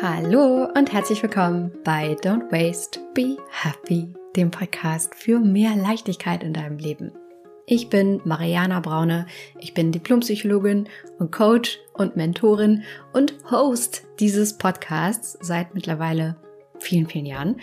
Hallo 0.00 0.68
und 0.76 0.92
herzlich 0.92 1.20
willkommen 1.24 1.72
bei 1.82 2.14
Don't 2.22 2.52
Waste, 2.52 3.00
Be 3.14 3.36
Happy, 3.50 4.14
dem 4.36 4.48
Podcast 4.48 5.12
für 5.12 5.40
mehr 5.40 5.74
Leichtigkeit 5.74 6.44
in 6.44 6.52
deinem 6.52 6.78
Leben. 6.78 7.10
Ich 7.66 7.90
bin 7.90 8.20
Mariana 8.24 8.78
Braune, 8.78 9.26
ich 9.58 9.74
bin 9.74 9.90
Diplompsychologin 9.90 10.88
und 11.18 11.32
Coach 11.32 11.80
und 11.94 12.14
Mentorin 12.14 12.84
und 13.12 13.34
Host 13.50 14.04
dieses 14.20 14.56
Podcasts 14.56 15.36
seit 15.40 15.74
mittlerweile 15.74 16.36
vielen, 16.78 17.08
vielen 17.08 17.26
Jahren. 17.26 17.60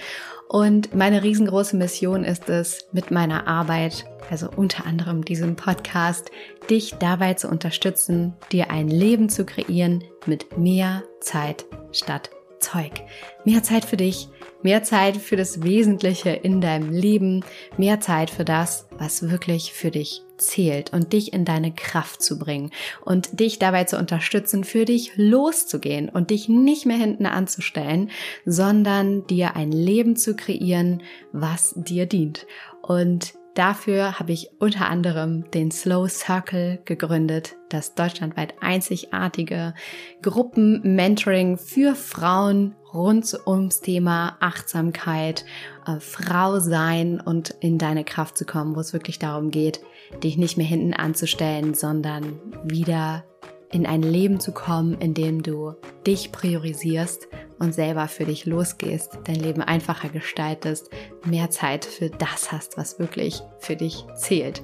Und 0.50 0.94
meine 0.94 1.24
riesengroße 1.24 1.78
Mission 1.78 2.26
ist 2.26 2.50
es, 2.50 2.86
mit 2.92 3.12
meiner 3.12 3.48
Arbeit, 3.48 4.06
also 4.30 4.50
unter 4.54 4.86
anderem 4.86 5.24
diesem 5.24 5.56
Podcast, 5.56 6.32
dich 6.70 6.96
dabei 7.00 7.36
zu 7.36 7.48
unterstützen, 7.48 8.34
dir 8.52 8.72
ein 8.72 8.90
Leben 8.90 9.30
zu 9.30 9.46
kreieren 9.46 10.04
mit 10.28 10.58
mehr 10.58 11.04
Zeit 11.20 11.66
statt 11.92 12.30
Zeug. 12.60 13.02
Mehr 13.44 13.64
Zeit 13.64 13.86
für 13.86 13.98
dich, 13.98 14.28
mehr 14.64 14.84
Zeit 14.84 15.18
für 15.18 15.36
das 15.36 15.64
Wesentliche 15.64 16.32
in 16.32 16.62
deinem 16.62 16.92
Leben, 16.92 17.44
mehr 17.78 18.00
Zeit 18.00 18.30
für 18.30 18.46
das, 18.46 18.88
was 18.98 19.30
wirklich 19.30 19.72
für 19.74 19.92
dich 19.92 20.24
zählt 20.38 20.92
und 20.92 21.14
dich 21.14 21.34
in 21.34 21.46
deine 21.46 21.74
Kraft 21.74 22.22
zu 22.22 22.40
bringen 22.40 22.72
und 23.04 23.40
dich 23.40 23.60
dabei 23.60 23.84
zu 23.84 23.98
unterstützen, 23.98 24.64
für 24.64 24.86
dich 24.86 25.12
loszugehen 25.16 26.10
und 26.10 26.32
dich 26.32 26.50
nicht 26.50 26.86
mehr 26.86 26.98
hinten 26.98 27.26
anzustellen, 27.26 28.10
sondern 28.46 29.28
dir 29.28 29.56
ein 29.56 29.72
Leben 29.72 30.16
zu 30.16 30.36
kreieren, 30.36 31.04
was 31.32 31.74
dir 31.76 32.06
dient. 32.06 32.48
Und 32.82 33.36
Dafür 33.56 34.20
habe 34.20 34.34
ich 34.34 34.50
unter 34.60 34.90
anderem 34.90 35.50
den 35.52 35.72
Slow 35.72 36.10
Circle 36.10 36.82
gegründet, 36.84 37.56
das 37.70 37.96
deutschlandweit 37.96 38.54
einzigartige 38.60 39.74
Gruppen-Mentoring 40.22 41.58
für 41.58 41.96
Frauen 41.96 42.76
rund 42.94 43.34
ums 43.48 43.80
Thema 43.80 44.36
Achtsamkeit, 44.42 45.46
äh, 45.88 46.02
Frau 46.02 46.60
sein 46.60 47.22
und 47.22 47.56
in 47.62 47.78
deine 47.78 48.04
Kraft 48.04 48.38
zu 48.38 48.46
kommen, 48.46 48.76
wo 48.76 48.82
es 48.82 48.92
wirklich 48.92 49.20
darum 49.20 49.52
geht, 49.52 49.80
dich 50.22 50.38
nicht 50.38 50.58
mehr 50.58 50.66
hinten 50.66 50.94
anzustellen, 50.94 51.76
sondern 51.76 52.42
wieder 52.66 53.24
in 53.72 53.86
ein 53.86 54.02
Leben 54.02 54.40
zu 54.40 54.52
kommen, 54.52 55.00
in 55.00 55.14
dem 55.14 55.44
du 55.44 55.76
dich 56.06 56.32
priorisierst 56.32 57.28
und 57.60 57.74
selber 57.74 58.08
für 58.08 58.26
dich 58.26 58.46
losgehst, 58.46 59.20
dein 59.26 59.36
Leben 59.36 59.62
einfacher 59.62 60.10
gestaltest, 60.10 60.90
mehr 61.26 61.50
Zeit 61.50 61.86
für 61.86 62.10
das 62.10 62.52
hast, 62.52 62.78
was 62.78 63.00
wirklich 63.00 63.42
für 63.60 63.76
dich 63.76 64.06
zählt. 64.16 64.62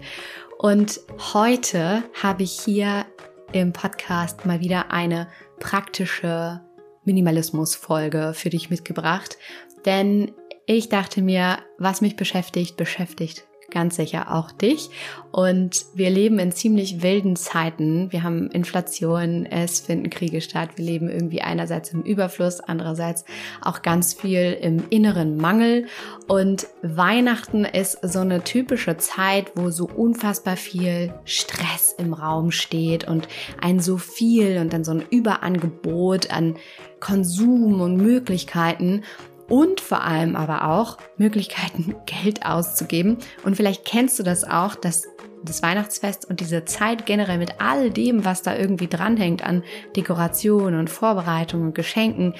Und 0.57 0.99
heute 1.33 2.03
habe 2.21 2.43
ich 2.43 2.51
hier 2.51 3.05
im 3.51 3.73
Podcast 3.73 4.45
mal 4.45 4.59
wieder 4.59 4.91
eine 4.91 5.27
praktische 5.59 6.61
Minimalismus-Folge 7.03 8.33
für 8.35 8.49
dich 8.49 8.69
mitgebracht, 8.69 9.37
denn 9.85 10.31
ich 10.67 10.89
dachte 10.89 11.21
mir, 11.21 11.57
was 11.79 12.01
mich 12.01 12.15
beschäftigt, 12.15 12.77
beschäftigt 12.77 13.47
ganz 13.71 13.95
sicher 13.95 14.33
auch 14.33 14.51
dich. 14.51 14.89
Und 15.31 15.85
wir 15.93 16.09
leben 16.09 16.39
in 16.39 16.51
ziemlich 16.51 17.01
wilden 17.01 17.35
Zeiten. 17.35 18.11
Wir 18.11 18.23
haben 18.23 18.51
Inflation, 18.51 19.45
es 19.45 19.79
finden 19.79 20.09
Kriege 20.09 20.41
statt. 20.41 20.71
Wir 20.75 20.85
leben 20.85 21.09
irgendwie 21.09 21.41
einerseits 21.41 21.91
im 21.93 22.01
Überfluss, 22.03 22.59
andererseits 22.59 23.23
auch 23.61 23.81
ganz 23.81 24.13
viel 24.13 24.57
im 24.61 24.83
inneren 24.89 25.37
Mangel. 25.37 25.87
Und 26.27 26.67
Weihnachten 26.81 27.65
ist 27.65 27.97
so 28.01 28.19
eine 28.19 28.43
typische 28.43 28.97
Zeit, 28.97 29.53
wo 29.55 29.69
so 29.69 29.85
unfassbar 29.87 30.57
viel 30.57 31.13
Stress 31.23 31.95
im 31.97 32.13
Raum 32.13 32.51
steht 32.51 33.07
und 33.07 33.27
ein 33.61 33.79
so 33.79 33.97
viel 33.97 34.57
und 34.57 34.73
dann 34.73 34.83
so 34.83 34.91
ein 34.91 35.03
Überangebot 35.09 36.29
an 36.29 36.57
Konsum 36.99 37.81
und 37.81 37.97
Möglichkeiten 37.97 39.03
und 39.51 39.81
vor 39.81 40.01
allem 40.01 40.37
aber 40.37 40.69
auch 40.69 40.97
Möglichkeiten, 41.17 41.95
Geld 42.05 42.45
auszugeben. 42.45 43.17
Und 43.43 43.55
vielleicht 43.57 43.83
kennst 43.83 44.17
du 44.17 44.23
das 44.23 44.45
auch, 44.45 44.75
dass 44.75 45.07
das 45.43 45.61
Weihnachtsfest 45.61 46.29
und 46.29 46.39
diese 46.39 46.65
Zeit 46.65 47.05
generell 47.05 47.37
mit 47.37 47.59
all 47.59 47.89
dem, 47.89 48.23
was 48.23 48.43
da 48.43 48.55
irgendwie 48.55 48.87
dranhängt 48.87 49.43
an 49.43 49.63
Dekoration 49.95 50.75
und 50.75 50.89
Vorbereitung 50.89 51.63
und 51.63 51.75
Geschenken, 51.75 52.35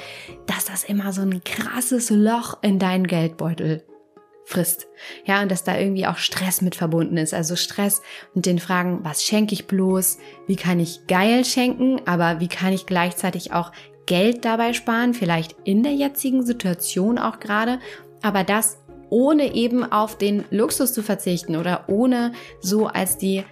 dass 0.45 0.65
das 0.65 0.83
immer 0.83 1.11
so 1.11 1.21
ein 1.21 1.43
krasses 1.43 2.11
Loch 2.11 2.59
in 2.61 2.79
deinen 2.79 3.07
Geldbeutel 3.07 3.83
frisst. 4.45 4.87
Ja, 5.25 5.41
und 5.41 5.51
dass 5.51 5.63
da 5.63 5.77
irgendwie 5.77 6.05
auch 6.05 6.17
Stress 6.17 6.61
mit 6.61 6.75
verbunden 6.75 7.17
ist. 7.17 7.33
Also 7.33 7.55
Stress 7.55 8.01
und 8.35 8.45
den 8.45 8.59
Fragen, 8.59 8.99
was 9.03 9.23
schenke 9.23 9.53
ich 9.53 9.65
bloß? 9.65 10.17
Wie 10.47 10.55
kann 10.55 10.79
ich 10.79 11.07
geil 11.07 11.43
schenken? 11.45 12.01
Aber 12.05 12.39
wie 12.39 12.47
kann 12.47 12.73
ich 12.73 12.85
gleichzeitig 12.85 13.53
auch 13.53 13.71
Geld 14.11 14.43
dabei 14.43 14.73
sparen, 14.73 15.13
vielleicht 15.13 15.55
in 15.63 15.83
der 15.83 15.93
jetzigen 15.93 16.45
Situation 16.45 17.17
auch 17.17 17.39
gerade, 17.39 17.79
aber 18.21 18.43
das 18.43 18.77
ohne 19.09 19.55
eben 19.55 19.89
auf 19.89 20.17
den 20.17 20.43
Luxus 20.49 20.91
zu 20.91 21.01
verzichten 21.01 21.55
oder 21.55 21.85
ohne 21.87 22.33
so 22.59 22.87
als 22.87 23.17
die 23.17 23.45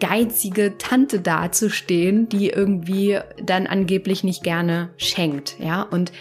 geizige 0.00 0.76
Tante 0.76 1.20
dazustehen, 1.20 2.28
die 2.28 2.50
irgendwie 2.50 3.18
dann 3.42 3.66
angeblich 3.66 4.24
nicht 4.24 4.42
gerne 4.42 4.90
schenkt, 4.98 5.56
ja? 5.58 5.80
Und 5.80 6.12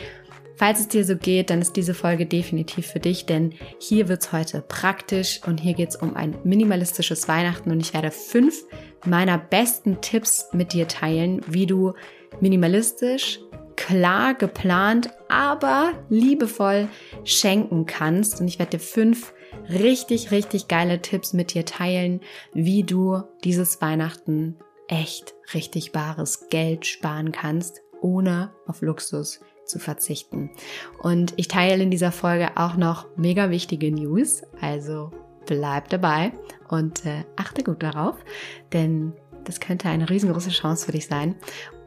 falls 0.55 0.79
es 0.79 0.87
dir 0.87 1.03
so 1.03 1.17
geht, 1.17 1.49
dann 1.49 1.61
ist 1.61 1.75
diese 1.75 1.93
Folge 1.93 2.25
definitiv 2.25 2.87
für 2.87 3.01
dich, 3.01 3.25
denn 3.25 3.53
hier 3.79 4.07
wird's 4.07 4.31
heute 4.31 4.63
praktisch 4.65 5.41
und 5.45 5.59
hier 5.59 5.73
geht's 5.73 5.97
um 5.97 6.15
ein 6.15 6.37
minimalistisches 6.45 7.27
Weihnachten 7.27 7.69
und 7.69 7.81
ich 7.81 7.93
werde 7.93 8.11
fünf 8.11 8.63
meiner 9.05 9.37
besten 9.37 9.99
Tipps 9.99 10.47
mit 10.53 10.71
dir 10.71 10.87
teilen, 10.87 11.41
wie 11.49 11.65
du 11.65 11.91
minimalistisch 12.39 13.39
klar 13.75 14.33
geplant, 14.33 15.09
aber 15.29 15.93
liebevoll 16.09 16.87
schenken 17.23 17.85
kannst. 17.85 18.39
Und 18.39 18.47
ich 18.47 18.59
werde 18.59 18.77
dir 18.77 18.83
fünf 18.83 19.33
richtig, 19.69 20.31
richtig 20.31 20.67
geile 20.67 21.01
Tipps 21.01 21.33
mit 21.33 21.53
dir 21.53 21.65
teilen, 21.65 22.21
wie 22.53 22.83
du 22.83 23.23
dieses 23.43 23.81
Weihnachten 23.81 24.57
echt 24.87 25.33
richtig 25.53 25.91
bares 25.91 26.49
Geld 26.49 26.85
sparen 26.85 27.31
kannst, 27.31 27.81
ohne 28.01 28.51
auf 28.67 28.81
Luxus 28.81 29.39
zu 29.65 29.79
verzichten. 29.79 30.51
Und 31.01 31.33
ich 31.37 31.47
teile 31.47 31.83
in 31.83 31.91
dieser 31.91 32.11
Folge 32.11 32.57
auch 32.57 32.75
noch 32.75 33.07
mega 33.15 33.49
wichtige 33.49 33.91
News, 33.91 34.43
also 34.59 35.11
bleib 35.45 35.89
dabei 35.89 36.33
und 36.69 37.05
äh, 37.05 37.23
achte 37.35 37.63
gut 37.63 37.83
darauf, 37.83 38.15
denn 38.71 39.13
das 39.43 39.59
könnte 39.59 39.89
eine 39.89 40.09
riesengroße 40.09 40.51
Chance 40.51 40.85
für 40.85 40.93
dich 40.93 41.07
sein. 41.07 41.35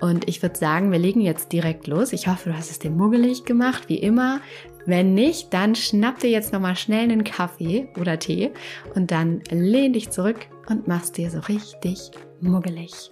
Und 0.01 0.29
ich 0.29 0.43
würde 0.43 0.59
sagen, 0.59 0.93
wir 0.93 0.99
legen 0.99 1.21
jetzt 1.21 1.53
direkt 1.53 1.87
los. 1.87 2.13
Ich 2.13 2.29
hoffe, 2.29 2.51
du 2.51 2.57
hast 2.57 2.71
es 2.71 2.79
dir 2.79 2.91
muggelig 2.91 3.45
gemacht, 3.45 3.89
wie 3.89 3.99
immer. 3.99 4.41
Wenn 4.85 5.15
nicht, 5.15 5.53
dann 5.53 5.75
schnapp 5.75 6.21
dir 6.21 6.31
jetzt 6.31 6.53
nochmal 6.53 6.77
schnell 6.77 7.05
einen 7.05 7.25
Kaffee 7.25 7.89
oder 7.99 8.19
Tee 8.19 8.53
und 8.95 9.11
dann 9.11 9.41
lehn 9.51 9.93
dich 9.93 10.11
zurück 10.11 10.47
und 10.69 10.87
mach's 10.87 11.13
dir 11.13 11.31
so 11.31 11.41
richtig 11.41 12.11
muggelig. 12.41 13.11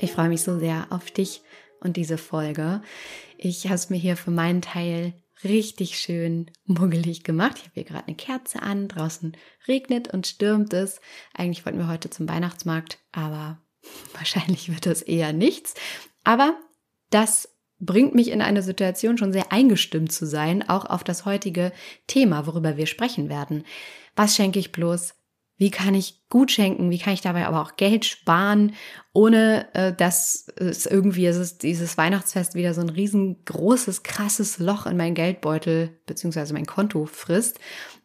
Ich 0.00 0.12
freue 0.12 0.28
mich 0.28 0.42
so 0.42 0.58
sehr 0.58 0.86
auf 0.90 1.10
dich 1.10 1.42
und 1.80 1.96
diese 1.96 2.18
Folge. 2.18 2.82
Ich 3.36 3.64
habe 3.66 3.74
es 3.74 3.90
mir 3.90 3.98
hier 3.98 4.16
für 4.16 4.30
meinen 4.30 4.62
Teil 4.62 5.12
richtig 5.44 5.98
schön 5.98 6.50
muggelig 6.64 7.24
gemacht. 7.24 7.56
Ich 7.58 7.64
habe 7.64 7.74
hier 7.74 7.84
gerade 7.84 8.06
eine 8.06 8.16
Kerze 8.16 8.62
an, 8.62 8.88
draußen 8.88 9.36
regnet 9.66 10.12
und 10.12 10.26
stürmt 10.26 10.72
es. 10.72 11.00
Eigentlich 11.34 11.64
wollten 11.64 11.78
wir 11.78 11.88
heute 11.88 12.10
zum 12.10 12.28
Weihnachtsmarkt, 12.28 12.98
aber 13.12 13.60
wahrscheinlich 14.14 14.70
wird 14.72 14.86
das 14.86 15.02
eher 15.02 15.32
nichts. 15.32 15.74
Aber 16.24 16.58
das 17.10 17.48
bringt 17.80 18.14
mich 18.14 18.30
in 18.30 18.42
eine 18.42 18.62
Situation, 18.62 19.18
schon 19.18 19.32
sehr 19.32 19.52
eingestimmt 19.52 20.12
zu 20.12 20.26
sein, 20.26 20.68
auch 20.68 20.84
auf 20.84 21.04
das 21.04 21.24
heutige 21.24 21.72
Thema, 22.06 22.46
worüber 22.46 22.76
wir 22.76 22.86
sprechen 22.86 23.28
werden. 23.28 23.64
Was 24.16 24.34
schenke 24.34 24.58
ich 24.58 24.72
bloß? 24.72 25.14
Wie 25.58 25.70
kann 25.72 25.94
ich 25.94 26.22
gut 26.28 26.52
schenken? 26.52 26.90
Wie 26.90 26.98
kann 26.98 27.12
ich 27.12 27.20
dabei 27.20 27.46
aber 27.46 27.60
auch 27.60 27.74
Geld 27.74 28.04
sparen, 28.04 28.74
ohne 29.12 29.66
äh, 29.74 29.92
dass 29.92 30.46
es 30.56 30.86
irgendwie 30.86 31.26
es 31.26 31.36
ist 31.36 31.64
dieses 31.64 31.98
Weihnachtsfest 31.98 32.54
wieder 32.54 32.74
so 32.74 32.80
ein 32.80 32.88
riesengroßes, 32.88 34.04
krasses 34.04 34.60
Loch 34.60 34.86
in 34.86 34.96
mein 34.96 35.14
Geldbeutel 35.14 35.98
beziehungsweise 36.06 36.54
mein 36.54 36.66
Konto 36.66 37.06
frisst? 37.06 37.58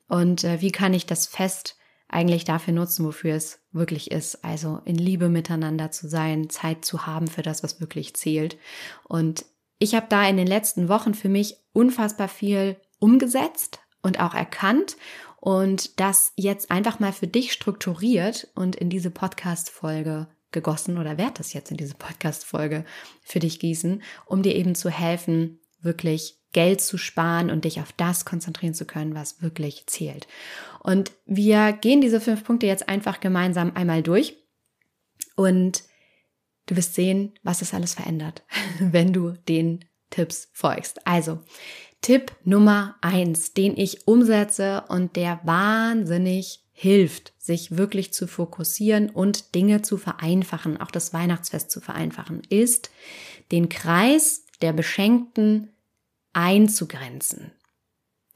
Und 0.07 0.43
äh, 0.43 0.61
wie 0.61 0.71
kann 0.71 0.95
ich 0.95 1.05
das 1.05 1.27
Fest 1.27 1.77
eigentlich 2.07 2.43
dafür 2.43 2.73
nutzen, 2.73 3.05
wofür 3.05 3.35
es 3.35 3.59
wirklich 3.71 4.09
ist? 4.09 4.43
Also 4.43 4.81
in 4.85 4.95
Liebe 4.95 5.29
miteinander 5.29 5.91
zu 5.91 6.09
sein, 6.09 6.49
Zeit 6.49 6.83
zu 6.83 7.05
haben 7.05 7.27
für 7.27 7.43
das, 7.43 7.61
was 7.61 7.79
wirklich 7.79 8.15
zählt. 8.15 8.57
Und 9.03 9.45
ich 9.77 9.93
habe 9.93 10.07
da 10.09 10.27
in 10.27 10.37
den 10.37 10.47
letzten 10.47 10.89
Wochen 10.89 11.13
für 11.13 11.29
mich 11.29 11.57
unfassbar 11.71 12.29
viel 12.29 12.77
umgesetzt 12.99 13.79
und 14.01 14.19
auch 14.19 14.33
erkannt 14.33 14.97
und 15.43 15.99
das 15.99 16.31
jetzt 16.37 16.71
einfach 16.71 17.01
mal 17.01 17.11
für 17.11 17.27
dich 17.27 17.51
strukturiert 17.51 18.47
und 18.55 18.77
in 18.77 18.89
diese 18.89 19.11
Podcast-Folge 19.11 20.27
gegossen 20.53 20.97
oder 20.97 21.17
werde 21.17 21.33
das 21.39 21.51
jetzt 21.51 21.69
in 21.69 21.75
diese 21.75 21.95
Podcast-Folge 21.95 22.85
für 23.23 23.41
dich 23.41 23.59
gießen, 23.59 24.01
um 24.25 24.41
dir 24.41 24.55
eben 24.55 24.73
zu 24.73 24.89
helfen, 24.89 25.59
wirklich 25.81 26.39
Geld 26.53 26.79
zu 26.79 26.97
sparen 26.97 27.49
und 27.49 27.65
dich 27.65 27.81
auf 27.81 27.91
das 27.91 28.23
konzentrieren 28.23 28.73
zu 28.73 28.85
können, 28.85 29.15
was 29.15 29.41
wirklich 29.41 29.85
zählt. 29.87 30.29
Und 30.79 31.11
wir 31.25 31.73
gehen 31.73 31.99
diese 31.99 32.21
fünf 32.21 32.45
Punkte 32.45 32.67
jetzt 32.67 32.87
einfach 32.87 33.19
gemeinsam 33.19 33.75
einmal 33.75 34.01
durch 34.01 34.37
und 35.35 35.83
du 36.67 36.77
wirst 36.77 36.95
sehen, 36.95 37.33
was 37.43 37.61
es 37.61 37.73
alles 37.73 37.95
verändert, 37.95 38.43
wenn 38.79 39.11
du 39.11 39.31
den 39.49 39.83
Tipps 40.09 40.47
folgst. 40.53 41.05
Also, 41.05 41.41
Tipp 42.03 42.33
Nummer 42.43 42.95
eins, 43.01 43.53
den 43.53 43.77
ich 43.77 44.07
umsetze 44.07 44.83
und 44.89 45.15
der 45.15 45.39
wahnsinnig 45.43 46.59
hilft, 46.73 47.33
sich 47.39 47.77
wirklich 47.77 48.13
zu 48.13 48.27
fokussieren 48.27 49.09
und 49.09 49.55
Dinge 49.55 49.83
zu 49.83 49.97
vereinfachen, 49.97 50.81
auch 50.81 50.91
das 50.91 51.13
Weihnachtsfest 51.13 51.71
zu 51.71 51.79
vereinfachen, 51.79 52.41
ist, 52.49 52.91
den 53.53 53.69
Kreis 53.69 54.43
der 54.61 54.73
Beschenkten 54.73 55.69
einzugrenzen. 56.33 57.53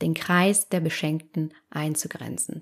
Den 0.02 0.14
Kreis 0.14 0.70
der 0.70 0.80
Beschenkten 0.80 1.54
einzugrenzen. 1.70 2.62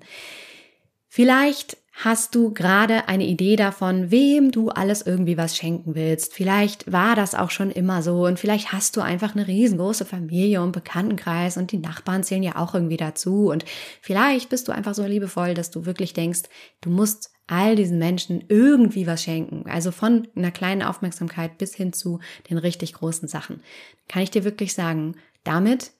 Vielleicht 1.06 1.76
hast 2.04 2.34
du 2.34 2.52
gerade 2.52 3.08
eine 3.08 3.24
Idee 3.24 3.56
davon, 3.56 4.10
wem 4.10 4.50
du 4.50 4.68
alles 4.68 5.00
irgendwie 5.00 5.38
was 5.38 5.56
schenken 5.56 5.94
willst. 5.94 6.34
Vielleicht 6.34 6.92
war 6.92 7.16
das 7.16 7.34
auch 7.34 7.50
schon 7.50 7.70
immer 7.70 8.02
so 8.02 8.26
und 8.26 8.38
vielleicht 8.38 8.72
hast 8.72 8.96
du 8.96 9.00
einfach 9.00 9.34
eine 9.34 9.46
riesengroße 9.46 10.04
Familie 10.04 10.62
und 10.62 10.72
Bekanntenkreis 10.72 11.56
und 11.56 11.72
die 11.72 11.78
Nachbarn 11.78 12.22
zählen 12.22 12.42
ja 12.42 12.56
auch 12.56 12.74
irgendwie 12.74 12.98
dazu 12.98 13.50
und 13.50 13.64
vielleicht 14.02 14.50
bist 14.50 14.68
du 14.68 14.72
einfach 14.72 14.92
so 14.94 15.04
liebevoll, 15.04 15.54
dass 15.54 15.70
du 15.70 15.86
wirklich 15.86 16.12
denkst, 16.12 16.42
du 16.82 16.90
musst 16.90 17.30
all 17.46 17.76
diesen 17.76 17.98
Menschen 17.98 18.44
irgendwie 18.48 19.06
was 19.06 19.22
schenken. 19.22 19.64
Also 19.66 19.90
von 19.90 20.28
einer 20.36 20.50
kleinen 20.50 20.82
Aufmerksamkeit 20.82 21.56
bis 21.56 21.74
hin 21.74 21.94
zu 21.94 22.20
den 22.50 22.58
richtig 22.58 22.92
großen 22.92 23.28
Sachen. 23.28 23.60
Kann 24.08 24.22
ich 24.22 24.30
dir 24.30 24.44
wirklich 24.44 24.74
sagen, 24.74 25.14
damit 25.44 25.92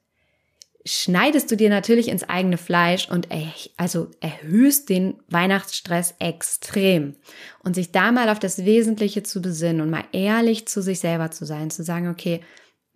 schneidest 0.86 1.50
du 1.50 1.56
dir 1.56 1.68
natürlich 1.68 2.08
ins 2.08 2.22
eigene 2.22 2.56
Fleisch 2.56 3.10
und 3.10 3.28
also 3.76 4.08
erhöhst 4.20 4.88
den 4.88 5.14
Weihnachtsstress 5.28 6.14
extrem. 6.18 7.16
Und 7.62 7.74
sich 7.74 7.92
da 7.92 8.12
mal 8.12 8.28
auf 8.28 8.38
das 8.38 8.64
Wesentliche 8.64 9.22
zu 9.22 9.42
besinnen 9.42 9.80
und 9.80 9.90
mal 9.90 10.04
ehrlich 10.12 10.66
zu 10.68 10.80
sich 10.80 11.00
selber 11.00 11.30
zu 11.30 11.44
sein, 11.44 11.70
zu 11.70 11.82
sagen, 11.82 12.08
okay, 12.08 12.40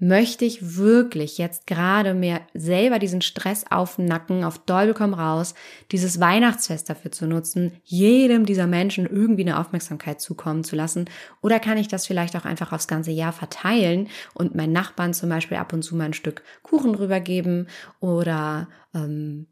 möchte 0.00 0.46
ich 0.46 0.76
wirklich 0.76 1.36
jetzt 1.36 1.66
gerade 1.66 2.14
mir 2.14 2.40
selber 2.54 2.98
diesen 2.98 3.20
Stress 3.20 3.64
auf 3.68 3.96
den 3.96 4.06
Nacken, 4.06 4.44
auf 4.44 4.64
Teufel 4.64 4.94
komm 4.94 5.12
raus, 5.12 5.54
dieses 5.92 6.18
Weihnachtsfest 6.18 6.88
dafür 6.88 7.12
zu 7.12 7.26
nutzen, 7.26 7.72
jedem 7.84 8.46
dieser 8.46 8.66
Menschen 8.66 9.06
irgendwie 9.06 9.42
eine 9.42 9.60
Aufmerksamkeit 9.60 10.20
zukommen 10.20 10.64
zu 10.64 10.74
lassen? 10.74 11.04
Oder 11.42 11.60
kann 11.60 11.76
ich 11.76 11.86
das 11.86 12.06
vielleicht 12.06 12.34
auch 12.34 12.46
einfach 12.46 12.72
aufs 12.72 12.88
ganze 12.88 13.10
Jahr 13.10 13.32
verteilen 13.32 14.08
und 14.32 14.54
meinen 14.54 14.72
Nachbarn 14.72 15.12
zum 15.12 15.28
Beispiel 15.28 15.58
ab 15.58 15.74
und 15.74 15.82
zu 15.82 15.94
mal 15.94 16.04
ein 16.04 16.14
Stück 16.14 16.42
Kuchen 16.62 16.94
rübergeben 16.94 17.68
oder 18.00 18.68
ähm, 18.94 19.48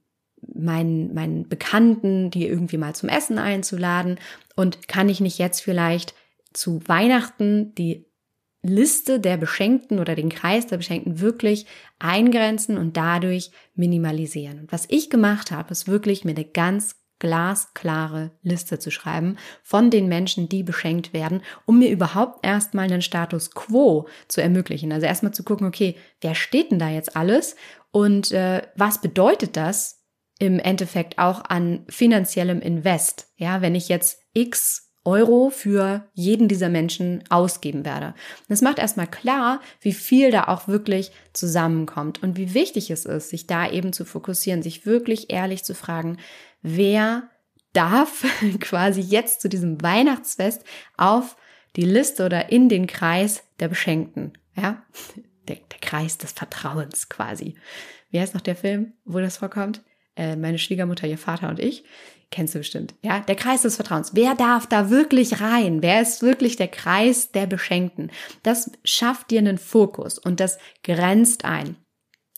meinen, 0.55 1.13
meinen 1.13 1.47
Bekannten, 1.47 2.31
die 2.31 2.47
irgendwie 2.47 2.79
mal 2.79 2.95
zum 2.95 3.11
Essen 3.11 3.39
einzuladen? 3.39 4.19
Und 4.57 4.89
kann 4.89 5.11
ich 5.11 5.21
nicht 5.21 5.39
jetzt 5.39 5.61
vielleicht 5.61 6.15
zu 6.55 6.81
Weihnachten 6.89 7.75
die 7.75 8.08
Liste 8.63 9.21
der 9.21 9.37
Beschenkten 9.37 9.99
oder 9.99 10.15
den 10.15 10.29
Kreis 10.29 10.67
der 10.67 10.79
Beschenkten 10.79 11.21
wirklich 11.21 11.67
eingrenzen 11.99 12.77
und 12.77 12.97
dadurch 12.97 13.51
minimalisieren. 13.75 14.61
Und 14.61 14.73
was 14.73 14.87
ich 14.89 15.11
gemacht 15.11 15.51
habe, 15.51 15.71
ist 15.71 15.87
wirklich 15.87 16.25
mir 16.25 16.33
eine 16.33 16.45
ganz 16.45 16.97
glasklare 17.19 18.31
Liste 18.43 18.79
zu 18.79 18.91
schreiben 18.91 19.39
von 19.63 19.91
den 19.91 20.09
Menschen, 20.09 20.49
die 20.49 20.63
beschenkt 20.63 21.13
werden, 21.13 21.43
um 21.67 21.79
mir 21.79 21.91
überhaupt 21.91 22.45
erstmal 22.45 22.85
einen 22.85 23.03
Status 23.03 23.51
quo 23.51 24.09
zu 24.29 24.41
ermöglichen. 24.41 24.93
Also 24.93 25.07
erstmal 25.07 25.35
zu 25.35 25.43
gucken, 25.43 25.67
okay, 25.67 25.97
wer 26.21 26.35
steht 26.35 26.71
denn 26.71 26.79
da 26.79 26.89
jetzt 26.89 27.17
alles 27.17 27.57
und 27.91 28.33
äh, 28.33 28.63
was 28.77 29.01
bedeutet 29.01 29.57
das 29.57 30.05
im 30.39 30.61
Endeffekt 30.61 31.19
auch 31.19 31.45
an 31.45 31.85
finanziellem 31.89 32.61
Invest? 32.61 33.33
Ja, 33.37 33.63
wenn 33.63 33.75
ich 33.75 33.89
jetzt 33.89 34.23
X 34.33 34.88
Euro 35.05 35.51
für 35.51 36.09
jeden 36.13 36.49
dieser 36.49 36.69
Menschen 36.69 37.25
ausgeben 37.31 37.85
werde. 37.85 38.15
Das 38.49 38.63
macht 38.63 38.79
erstmal 38.79 39.07
klar, 39.07 39.61
wie 39.81 39.93
viel 39.93 40.31
da 40.31 40.45
auch 40.45 40.69
wirklich 40.69 41.13
zusammenkommt 41.33 42.23
und 42.23 42.37
wie 42.37 42.55
wichtig 42.55 42.91
es 42.91 43.05
ist, 43.05 43.31
sich 43.31 43.47
da 43.47 43.71
eben 43.71 43.93
zu 43.93 44.05
fokussieren, 44.05 44.63
sich 44.63 44.85
wirklich 44.87 45.31
ehrlich 45.31 45.65
zu 45.65 45.75
fragen, 45.75 46.19
wer 46.63 47.31
darf 47.73 48.25
quasi 48.61 49.01
jetzt 49.01 49.41
zu 49.41 49.49
diesem 49.49 49.81
Weihnachtsfest 49.83 50.65
auf 50.97 51.37
die 51.77 51.85
Liste 51.85 52.27
oder 52.27 52.51
in 52.51 52.69
den 52.69 52.87
Kreis 52.87 53.45
der 53.61 53.69
Beschenkten. 53.69 54.33
Ja, 54.57 54.83
der, 55.49 55.57
der 55.57 55.79
Kreis 55.81 56.19
des 56.19 56.33
Vertrauens 56.33 57.09
quasi. 57.09 57.55
Wie 58.11 58.21
heißt 58.21 58.35
noch 58.35 58.41
der 58.41 58.57
Film, 58.57 58.95
wo 59.05 59.21
das 59.21 59.39
vorkommt? 59.39 59.83
Äh, 60.17 60.37
meine 60.37 60.59
Schwiegermutter, 60.59 61.07
ihr 61.07 61.19
Vater 61.19 61.49
und 61.49 61.61
ich. 61.61 61.85
Kennst 62.31 62.55
du 62.55 62.59
bestimmt, 62.59 62.95
ja? 63.03 63.21
Der 63.21 63.37
Kreis 63.37 63.63
des 63.63 63.77
Vertrauens. 63.77 64.15
Wer 64.15 64.35
darf 64.35 64.67
da 64.67 64.91
wirklich 64.91 65.41
rein? 65.41 65.81
Wer 65.81 66.03
ist 66.03 66.23
wirklich 66.23 66.57
der 66.57 66.69
Kreis 66.69 67.33
der 67.33 67.47
Beschenkten? 67.47 68.11
Das 68.43 68.71
schafft 68.85 69.31
dir 69.31 69.39
einen 69.39 69.57
Fokus 69.57 70.19
und 70.19 70.39
das 70.39 70.59
grenzt 70.83 71.47
ein. 71.47 71.77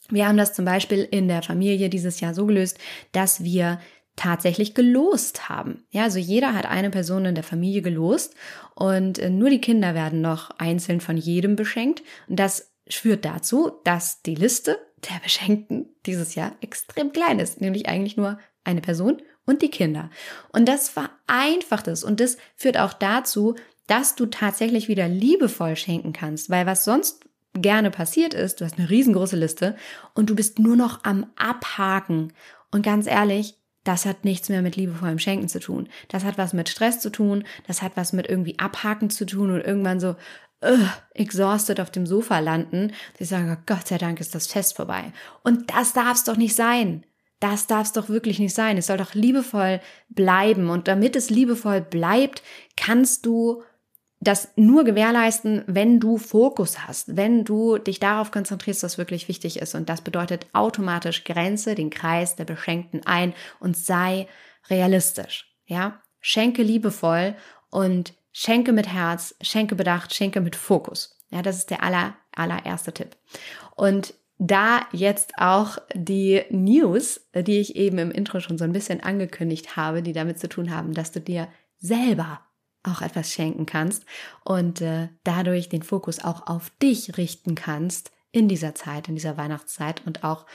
Wir 0.08 0.28
haben 0.28 0.36
das 0.36 0.54
zum 0.54 0.64
Beispiel 0.64 1.06
in 1.10 1.28
der 1.28 1.42
Familie 1.42 1.88
dieses 1.88 2.20
Jahr 2.20 2.34
so 2.34 2.46
gelöst, 2.46 2.78
dass 3.12 3.42
wir 3.42 3.80
tatsächlich 4.16 4.74
gelost 4.74 5.48
haben. 5.48 5.84
Ja, 5.90 6.04
also 6.04 6.18
jeder 6.18 6.54
hat 6.54 6.66
eine 6.66 6.90
Person 6.90 7.24
in 7.24 7.34
der 7.34 7.44
Familie 7.44 7.82
gelost 7.82 8.34
und 8.74 9.18
äh, 9.18 9.30
nur 9.30 9.50
die 9.50 9.60
Kinder 9.60 9.94
werden 9.94 10.20
noch 10.20 10.50
einzeln 10.58 11.00
von 11.00 11.16
jedem 11.16 11.56
beschenkt. 11.56 12.02
Und 12.28 12.38
das 12.38 12.72
führt 12.88 13.24
dazu, 13.24 13.72
dass 13.84 14.22
die 14.22 14.34
Liste 14.34 14.78
der 15.08 15.20
Beschenkten 15.22 15.94
dieses 16.06 16.34
Jahr 16.34 16.54
extrem 16.60 17.12
klein 17.12 17.38
ist, 17.38 17.60
nämlich 17.60 17.88
eigentlich 17.88 18.16
nur 18.16 18.38
eine 18.64 18.80
Person 18.80 19.22
und 19.46 19.62
die 19.62 19.70
Kinder. 19.70 20.10
Und 20.52 20.68
das 20.68 20.88
vereinfacht 20.88 21.88
es 21.88 22.04
und 22.04 22.20
das 22.20 22.36
führt 22.56 22.78
auch 22.78 22.92
dazu, 22.92 23.56
dass 23.86 24.14
du 24.14 24.26
tatsächlich 24.26 24.88
wieder 24.88 25.08
liebevoll 25.08 25.74
schenken 25.76 26.12
kannst, 26.12 26.50
weil 26.50 26.66
was 26.66 26.84
sonst 26.84 27.24
gerne 27.54 27.90
passiert 27.90 28.34
ist, 28.34 28.60
du 28.60 28.64
hast 28.64 28.78
eine 28.78 28.88
riesengroße 28.88 29.36
Liste 29.36 29.76
und 30.14 30.30
du 30.30 30.36
bist 30.36 30.58
nur 30.58 30.76
noch 30.76 31.04
am 31.04 31.26
Abhaken. 31.36 32.32
Und 32.70 32.82
ganz 32.82 33.06
ehrlich, 33.06 33.56
das 33.84 34.06
hat 34.06 34.24
nichts 34.24 34.48
mehr 34.48 34.62
mit 34.62 34.76
liebevollem 34.76 35.18
Schenken 35.18 35.48
zu 35.48 35.58
tun. 35.58 35.88
Das 36.08 36.24
hat 36.24 36.38
was 36.38 36.52
mit 36.52 36.68
Stress 36.68 37.00
zu 37.00 37.10
tun, 37.10 37.44
das 37.66 37.82
hat 37.82 37.92
was 37.96 38.12
mit 38.12 38.28
irgendwie 38.28 38.58
Abhaken 38.58 39.10
zu 39.10 39.26
tun 39.26 39.50
und 39.50 39.60
irgendwann 39.60 40.00
so 40.00 40.16
uh, 40.64 40.86
exhausted 41.14 41.80
auf 41.80 41.90
dem 41.90 42.06
Sofa 42.06 42.38
landen. 42.38 42.92
Sie 43.18 43.24
sagen, 43.24 43.56
Gott 43.66 43.88
sei 43.88 43.98
Dank 43.98 44.20
ist 44.20 44.34
das 44.34 44.46
Fest 44.46 44.76
vorbei. 44.76 45.12
Und 45.42 45.70
das 45.70 45.92
darf 45.92 46.14
es 46.14 46.24
doch 46.24 46.36
nicht 46.36 46.54
sein. 46.54 47.04
Das 47.40 47.66
darf 47.66 47.86
es 47.86 47.92
doch 47.92 48.08
wirklich 48.08 48.38
nicht 48.38 48.54
sein. 48.54 48.76
Es 48.76 48.86
soll 48.86 48.98
doch 48.98 49.14
liebevoll 49.14 49.80
bleiben. 50.10 50.68
Und 50.70 50.88
damit 50.88 51.16
es 51.16 51.30
liebevoll 51.30 51.80
bleibt, 51.80 52.42
kannst 52.76 53.26
du 53.26 53.62
das 54.20 54.52
nur 54.56 54.84
gewährleisten, 54.84 55.64
wenn 55.66 55.98
du 55.98 56.18
Fokus 56.18 56.86
hast, 56.86 57.16
wenn 57.16 57.44
du 57.44 57.78
dich 57.78 58.00
darauf 58.00 58.30
konzentrierst, 58.30 58.82
was 58.82 58.98
wirklich 58.98 59.28
wichtig 59.28 59.58
ist. 59.58 59.74
Und 59.74 59.88
das 59.88 60.02
bedeutet 60.02 60.46
automatisch 60.52 61.24
Grenze 61.24 61.74
den 61.74 61.88
Kreis 61.88 62.36
der 62.36 62.44
Beschenkten 62.44 63.06
ein 63.06 63.32
und 63.58 63.76
sei 63.76 64.28
realistisch. 64.68 65.56
Ja, 65.66 66.02
schenke 66.20 66.62
liebevoll 66.62 67.34
und 67.70 68.12
schenke 68.32 68.72
mit 68.72 68.88
Herz, 68.88 69.34
schenke 69.40 69.74
bedacht, 69.74 70.14
schenke 70.14 70.42
mit 70.42 70.54
Fokus. 70.54 71.16
Ja, 71.30 71.40
das 71.40 71.56
ist 71.56 71.70
der 71.70 71.82
aller, 71.82 72.14
allererste 72.34 72.92
Tipp. 72.92 73.16
Und 73.74 74.12
da 74.42 74.86
jetzt 74.92 75.34
auch 75.36 75.76
die 75.94 76.42
News, 76.48 77.28
die 77.34 77.60
ich 77.60 77.76
eben 77.76 77.98
im 77.98 78.10
Intro 78.10 78.40
schon 78.40 78.56
so 78.56 78.64
ein 78.64 78.72
bisschen 78.72 79.02
angekündigt 79.02 79.76
habe, 79.76 80.02
die 80.02 80.14
damit 80.14 80.40
zu 80.40 80.48
tun 80.48 80.74
haben, 80.74 80.94
dass 80.94 81.12
du 81.12 81.20
dir 81.20 81.48
selber 81.78 82.40
auch 82.82 83.02
etwas 83.02 83.30
schenken 83.30 83.66
kannst 83.66 84.06
und 84.42 84.80
äh, 84.80 85.08
dadurch 85.24 85.68
den 85.68 85.82
Fokus 85.82 86.24
auch 86.24 86.46
auf 86.46 86.70
dich 86.82 87.18
richten 87.18 87.54
kannst 87.54 88.12
in 88.32 88.48
dieser 88.48 88.74
Zeit, 88.74 89.08
in 89.08 89.14
dieser 89.14 89.36
Weihnachtszeit 89.36 90.06
und 90.06 90.24
auch 90.24 90.46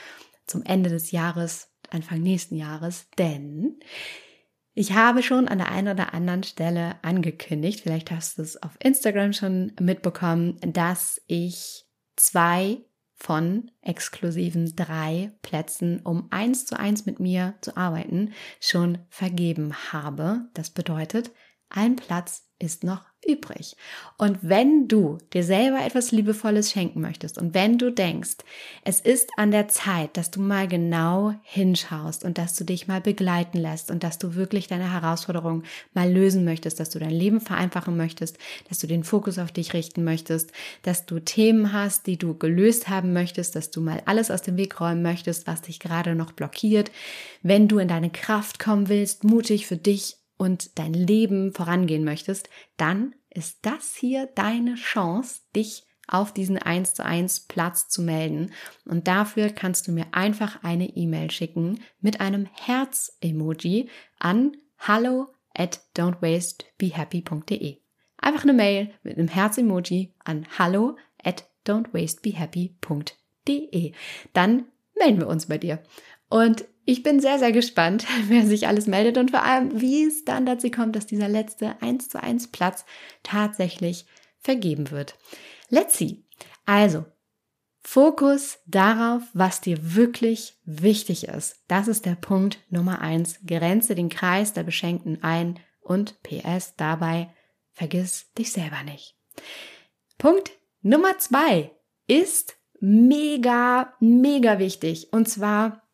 zum 0.46 0.64
Ende 0.64 0.90
des 0.90 1.12
Jahres, 1.12 1.68
Anfang 1.88 2.20
nächsten 2.20 2.56
Jahres, 2.56 3.06
denn 3.18 3.78
ich 4.74 4.94
habe 4.94 5.22
schon 5.22 5.46
an 5.46 5.58
der 5.58 5.70
einen 5.70 5.94
oder 5.94 6.12
anderen 6.12 6.42
Stelle 6.42 6.96
angekündigt, 7.02 7.82
vielleicht 7.82 8.10
hast 8.10 8.38
du 8.38 8.42
es 8.42 8.60
auf 8.60 8.76
Instagram 8.80 9.32
schon 9.32 9.72
mitbekommen, 9.78 10.58
dass 10.60 11.22
ich 11.28 11.84
zwei 12.16 12.78
von 13.16 13.70
exklusiven 13.80 14.76
drei 14.76 15.32
Plätzen, 15.42 16.00
um 16.00 16.28
eins 16.30 16.66
zu 16.66 16.78
eins 16.78 17.06
mit 17.06 17.18
mir 17.18 17.54
zu 17.62 17.76
arbeiten, 17.76 18.32
schon 18.60 18.98
vergeben 19.08 19.74
habe. 19.92 20.48
Das 20.54 20.70
bedeutet, 20.70 21.32
ein 21.70 21.96
Platz 21.96 22.45
ist 22.58 22.84
noch 22.84 23.04
übrig. 23.26 23.76
Und 24.18 24.38
wenn 24.42 24.88
du 24.88 25.18
dir 25.32 25.42
selber 25.42 25.84
etwas 25.84 26.12
Liebevolles 26.12 26.70
schenken 26.70 27.00
möchtest 27.00 27.38
und 27.38 27.54
wenn 27.54 27.76
du 27.76 27.90
denkst, 27.90 28.36
es 28.84 29.00
ist 29.00 29.30
an 29.36 29.50
der 29.50 29.68
Zeit, 29.68 30.16
dass 30.16 30.30
du 30.30 30.40
mal 30.40 30.68
genau 30.68 31.34
hinschaust 31.42 32.24
und 32.24 32.38
dass 32.38 32.54
du 32.54 32.64
dich 32.64 32.86
mal 32.86 33.00
begleiten 33.00 33.58
lässt 33.58 33.90
und 33.90 34.02
dass 34.02 34.18
du 34.18 34.36
wirklich 34.36 34.68
deine 34.68 34.92
Herausforderung 34.92 35.64
mal 35.92 36.10
lösen 36.10 36.44
möchtest, 36.44 36.80
dass 36.80 36.90
du 36.90 36.98
dein 36.98 37.10
Leben 37.10 37.40
vereinfachen 37.40 37.96
möchtest, 37.96 38.38
dass 38.68 38.78
du 38.78 38.86
den 38.86 39.04
Fokus 39.04 39.38
auf 39.38 39.52
dich 39.52 39.74
richten 39.74 40.04
möchtest, 40.04 40.52
dass 40.82 41.04
du 41.04 41.18
Themen 41.20 41.72
hast, 41.72 42.06
die 42.06 42.16
du 42.18 42.38
gelöst 42.38 42.88
haben 42.88 43.12
möchtest, 43.12 43.56
dass 43.56 43.70
du 43.70 43.80
mal 43.80 44.02
alles 44.06 44.30
aus 44.30 44.42
dem 44.42 44.56
Weg 44.56 44.80
räumen 44.80 45.02
möchtest, 45.02 45.46
was 45.46 45.62
dich 45.62 45.80
gerade 45.80 46.14
noch 46.14 46.32
blockiert, 46.32 46.90
wenn 47.42 47.68
du 47.68 47.78
in 47.78 47.88
deine 47.88 48.10
Kraft 48.10 48.58
kommen 48.58 48.88
willst, 48.88 49.24
mutig 49.24 49.66
für 49.66 49.76
dich 49.76 50.16
und 50.36 50.78
dein 50.78 50.94
Leben 50.94 51.52
vorangehen 51.52 52.04
möchtest, 52.04 52.48
dann 52.76 53.14
ist 53.30 53.58
das 53.62 53.96
hier 53.96 54.26
deine 54.34 54.74
Chance, 54.74 55.40
dich 55.54 55.86
auf 56.08 56.32
diesen 56.32 56.58
1 56.58 56.94
zu 56.94 57.04
1 57.04 57.46
Platz 57.48 57.88
zu 57.88 58.00
melden. 58.02 58.52
Und 58.84 59.08
dafür 59.08 59.50
kannst 59.50 59.88
du 59.88 59.92
mir 59.92 60.06
einfach 60.12 60.62
eine 60.62 60.96
E-Mail 60.96 61.30
schicken 61.30 61.80
mit 62.00 62.20
einem 62.20 62.46
Herz-Emoji 62.52 63.88
an 64.18 64.56
hallo 64.78 65.28
at 65.54 65.80
don'twastebehappy.de. 65.96 67.78
Einfach 68.18 68.42
eine 68.44 68.52
Mail 68.52 68.92
mit 69.02 69.16
einem 69.18 69.28
Herz-Emoji 69.28 70.14
an 70.24 70.46
hallo 70.58 70.96
at 71.22 71.48
don'twastebehappy.de. 71.66 73.92
Dann 74.32 74.64
melden 74.98 75.20
wir 75.20 75.28
uns 75.28 75.46
bei 75.46 75.58
dir. 75.58 75.80
Und 76.28 76.64
ich 76.84 77.02
bin 77.02 77.20
sehr, 77.20 77.38
sehr 77.38 77.52
gespannt, 77.52 78.06
wer 78.28 78.46
sich 78.46 78.66
alles 78.66 78.86
meldet 78.86 79.18
und 79.18 79.30
vor 79.30 79.42
allem, 79.42 79.80
wie 79.80 80.04
es 80.04 80.24
dann 80.24 80.46
dazu 80.46 80.70
kommt, 80.70 80.96
dass 80.96 81.06
dieser 81.06 81.28
letzte 81.28 81.80
1 81.82 82.08
zu 82.08 82.22
1 82.22 82.48
Platz 82.48 82.84
tatsächlich 83.22 84.06
vergeben 84.38 84.90
wird. 84.90 85.18
Let's 85.68 85.98
see. 85.98 86.24
Also, 86.64 87.04
Fokus 87.88 88.58
darauf, 88.66 89.22
was 89.32 89.60
dir 89.60 89.94
wirklich 89.94 90.58
wichtig 90.64 91.28
ist. 91.28 91.62
Das 91.68 91.86
ist 91.86 92.04
der 92.04 92.16
Punkt 92.16 92.58
Nummer 92.68 93.00
eins. 93.00 93.38
Grenze 93.46 93.94
den 93.94 94.08
Kreis 94.08 94.52
der 94.52 94.64
Beschenkten 94.64 95.22
ein 95.22 95.60
und 95.80 96.20
PS 96.24 96.74
dabei, 96.76 97.32
vergiss 97.72 98.32
dich 98.36 98.50
selber 98.50 98.82
nicht. 98.82 99.16
Punkt 100.18 100.50
Nummer 100.82 101.18
zwei 101.18 101.70
ist 102.08 102.56
mega, 102.80 103.94
mega 104.00 104.58
wichtig. 104.58 105.12
Und 105.12 105.28
zwar 105.28 105.85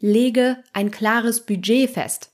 lege 0.00 0.58
ein 0.72 0.90
klares 0.90 1.44
Budget 1.44 1.90
fest. 1.90 2.30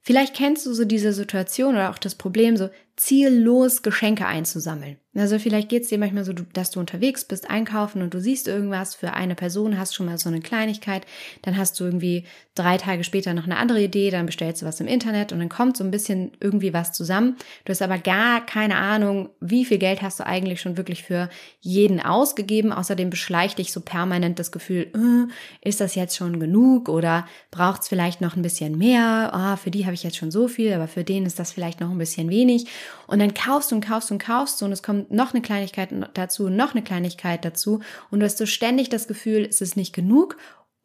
Vielleicht 0.00 0.34
kennst 0.34 0.64
du 0.64 0.72
so 0.72 0.84
diese 0.84 1.12
Situation 1.12 1.74
oder 1.74 1.90
auch 1.90 1.98
das 1.98 2.14
Problem, 2.14 2.56
so 2.56 2.70
ziellos 2.96 3.82
Geschenke 3.82 4.26
einzusammeln. 4.26 4.98
Also 5.14 5.38
vielleicht 5.38 5.68
geht 5.68 5.82
es 5.82 5.88
dir 5.88 5.98
manchmal 5.98 6.24
so, 6.24 6.32
dass 6.32 6.70
du 6.70 6.80
unterwegs 6.80 7.24
bist, 7.24 7.48
einkaufen 7.48 8.02
und 8.02 8.12
du 8.12 8.20
siehst 8.20 8.46
irgendwas 8.46 8.94
für 8.94 9.14
eine 9.14 9.34
Person, 9.34 9.78
hast 9.78 9.94
schon 9.94 10.06
mal 10.06 10.18
so 10.18 10.28
eine 10.28 10.40
Kleinigkeit, 10.40 11.06
dann 11.42 11.56
hast 11.56 11.80
du 11.80 11.84
irgendwie 11.84 12.24
drei 12.54 12.76
Tage 12.76 13.04
später 13.04 13.32
noch 13.34 13.44
eine 13.44 13.56
andere 13.56 13.82
Idee, 13.82 14.10
dann 14.10 14.26
bestellst 14.26 14.62
du 14.62 14.66
was 14.66 14.80
im 14.80 14.86
Internet 14.86 15.32
und 15.32 15.38
dann 15.38 15.48
kommt 15.48 15.76
so 15.76 15.84
ein 15.84 15.90
bisschen 15.90 16.32
irgendwie 16.40 16.74
was 16.74 16.92
zusammen. 16.92 17.36
Du 17.64 17.70
hast 17.70 17.82
aber 17.82 17.98
gar 17.98 18.44
keine 18.44 18.76
Ahnung, 18.76 19.30
wie 19.40 19.64
viel 19.64 19.78
Geld 19.78 20.02
hast 20.02 20.20
du 20.20 20.26
eigentlich 20.26 20.60
schon 20.60 20.76
wirklich 20.76 21.04
für 21.04 21.30
jeden 21.60 22.00
ausgegeben. 22.00 22.72
Außerdem 22.72 23.10
beschleicht 23.10 23.58
dich 23.58 23.72
so 23.72 23.80
permanent 23.80 24.38
das 24.38 24.52
Gefühl, 24.52 24.92
äh, 24.94 25.68
ist 25.68 25.80
das 25.80 25.94
jetzt 25.94 26.16
schon 26.16 26.38
genug 26.38 26.88
oder 26.88 27.26
braucht 27.50 27.82
es 27.82 27.88
vielleicht 27.88 28.20
noch 28.20 28.36
ein 28.36 28.42
bisschen 28.42 28.76
mehr? 28.76 29.32
Oh, 29.34 29.56
für 29.56 29.70
die 29.70 29.84
habe 29.84 29.94
ich 29.94 30.02
jetzt 30.02 30.16
schon 30.16 30.30
so 30.30 30.48
viel, 30.48 30.72
aber 30.72 30.88
für 30.88 31.04
den 31.04 31.26
ist 31.26 31.38
das 31.38 31.52
vielleicht 31.52 31.80
noch 31.80 31.90
ein 31.90 31.98
bisschen 31.98 32.28
wenig. 32.28 32.66
Und 33.06 33.20
dann 33.20 33.34
kaufst 33.34 33.70
du 33.70 33.76
und 33.76 33.86
kaufst 33.86 34.10
und 34.10 34.18
kaufst 34.18 34.62
und 34.62 34.72
es 34.72 34.82
kommt 34.82 34.97
noch 35.08 35.32
eine 35.32 35.42
Kleinigkeit 35.42 35.90
dazu, 36.14 36.48
noch 36.48 36.72
eine 36.74 36.82
Kleinigkeit 36.82 37.44
dazu 37.44 37.80
und 38.10 38.20
du 38.20 38.26
hast 38.26 38.38
so 38.38 38.46
ständig 38.46 38.88
das 38.88 39.08
Gefühl, 39.08 39.46
es 39.48 39.60
ist 39.60 39.76
nicht 39.76 39.94
genug 39.94 40.36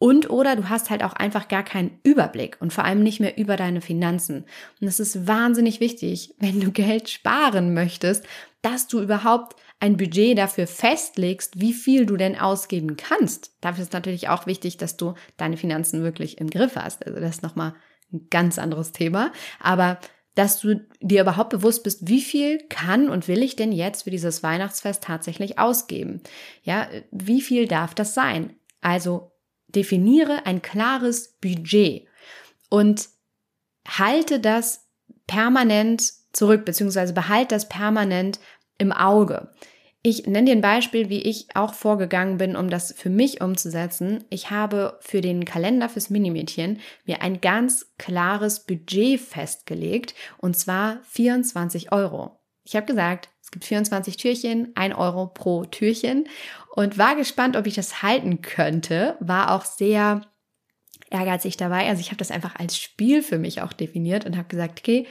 und 0.04 0.30
oder 0.30 0.58
du 0.58 0.68
hast 0.68 0.90
halt 0.90 1.02
auch 1.02 1.14
einfach 1.14 1.48
gar 1.48 1.64
keinen 1.64 1.98
Überblick 2.04 2.58
und 2.60 2.74
vor 2.74 2.84
allem 2.84 3.04
nicht 3.04 3.22
mehr 3.22 3.38
über 3.38 3.56
deine 3.56 3.80
Finanzen. 3.80 4.44
Und 4.82 4.88
es 4.88 5.00
ist 5.00 5.28
wahnsinnig 5.28 5.80
wichtig, 5.80 6.36
wenn 6.40 6.60
du 6.60 6.72
Geld 6.72 7.10
sparen 7.10 7.74
möchtest, 7.74 8.26
dass 8.62 8.88
du 8.88 9.02
überhaupt 9.02 9.56
ein 9.80 9.96
Budget 9.96 10.38
dafür 10.38 10.68
festlegst, 10.68 11.62
wie 11.62 11.72
viel 11.72 12.06
du 12.06 12.18
denn 12.18 12.38
ausgeben 12.38 12.98
kannst. 12.98 13.56
Dafür 13.62 13.84
ist 13.84 13.94
natürlich 13.94 14.28
auch 14.28 14.46
wichtig, 14.46 14.76
dass 14.76 14.98
du 14.98 15.14
deine 15.38 15.56
Finanzen 15.56 16.04
wirklich 16.04 16.38
im 16.38 16.50
Griff 16.50 16.76
hast. 16.76 17.06
Also 17.06 17.22
das 17.22 17.36
ist 17.36 17.44
nochmal 17.44 17.74
ein 18.12 18.28
ganz 18.30 18.60
anderes 18.60 18.92
Thema. 18.92 19.32
Aber 19.62 20.00
dass 20.36 20.60
du 20.60 20.86
dir 21.00 21.22
überhaupt 21.22 21.52
bewusst 21.52 21.84
bist, 21.84 22.08
wie 22.08 22.22
viel 22.22 22.58
kann 22.70 23.10
und 23.10 23.28
will 23.28 23.44
ich 23.44 23.56
denn 23.56 23.72
jetzt 23.72 24.04
für 24.04 24.12
dieses 24.12 24.42
Weihnachtsfest 24.42 25.04
tatsächlich 25.04 25.60
ausgeben? 25.60 26.22
Ja, 26.64 26.88
wie 27.12 27.42
viel 27.42 27.68
darf 27.68 27.94
das 27.94 28.14
sein? 28.14 28.56
Also 28.82 29.32
definiere 29.68 30.46
ein 30.46 30.62
klares 30.62 31.38
Budget 31.40 32.08
und 32.70 33.10
halte 33.88 34.40
das 34.40 34.88
permanent 35.28 36.14
zurück, 36.34 36.66
beziehungsweise 36.66 37.14
behalte 37.14 37.56
das 37.56 37.70
permanent 37.70 38.40
im 38.78 38.92
Auge. 38.92 39.54
Ich 40.06 40.28
nenne 40.28 40.48
dir 40.48 40.52
ein 40.52 40.62
Beispiel, 40.62 41.08
wie 41.08 41.22
ich 41.22 41.48
auch 41.56 41.74
vorgegangen 41.74 42.38
bin, 42.38 42.58
um 42.58 42.70
das 42.70 42.94
für 42.94 43.10
mich 43.10 43.40
umzusetzen. 43.40 44.26
Ich 44.30 44.52
habe 44.52 45.00
für 45.00 45.22
den 45.22 45.46
Kalender 45.46 45.88
fürs 45.88 46.10
Minimädchen 46.10 46.82
mir 47.06 47.22
ein 47.22 47.40
ganz 47.40 47.94
klares 47.98 48.66
Budget 48.66 49.22
festgelegt 49.22 50.14
und 50.40 50.58
zwar 50.58 51.00
24 51.04 51.94
Euro. 51.94 52.38
Ich 52.66 52.76
habe 52.76 52.86
gesagt, 52.86 53.30
es 53.42 53.50
gibt 53.50 53.64
24 53.64 54.18
Türchen, 54.18 54.74
1 54.76 54.94
Euro 54.96 55.28
pro 55.28 55.64
Türchen 55.64 56.28
und 56.76 56.98
war 56.98 57.16
gespannt, 57.16 57.56
ob 57.56 57.66
ich 57.66 57.76
das 57.76 58.04
halten 58.04 58.42
könnte. 58.42 59.16
War 59.22 59.56
auch 59.56 59.64
sehr 59.64 60.22
ehrgeizig 61.10 61.56
dabei. 61.56 61.88
Also 61.88 62.02
ich 62.02 62.08
habe 62.08 62.18
das 62.18 62.32
einfach 62.32 62.58
als 62.58 62.78
Spiel 62.78 63.24
für 63.24 63.38
mich 63.38 63.62
auch 63.62 63.72
definiert 63.72 64.26
und 64.26 64.36
habe 64.36 64.50
gesagt, 64.50 64.82
okay, 64.82 65.08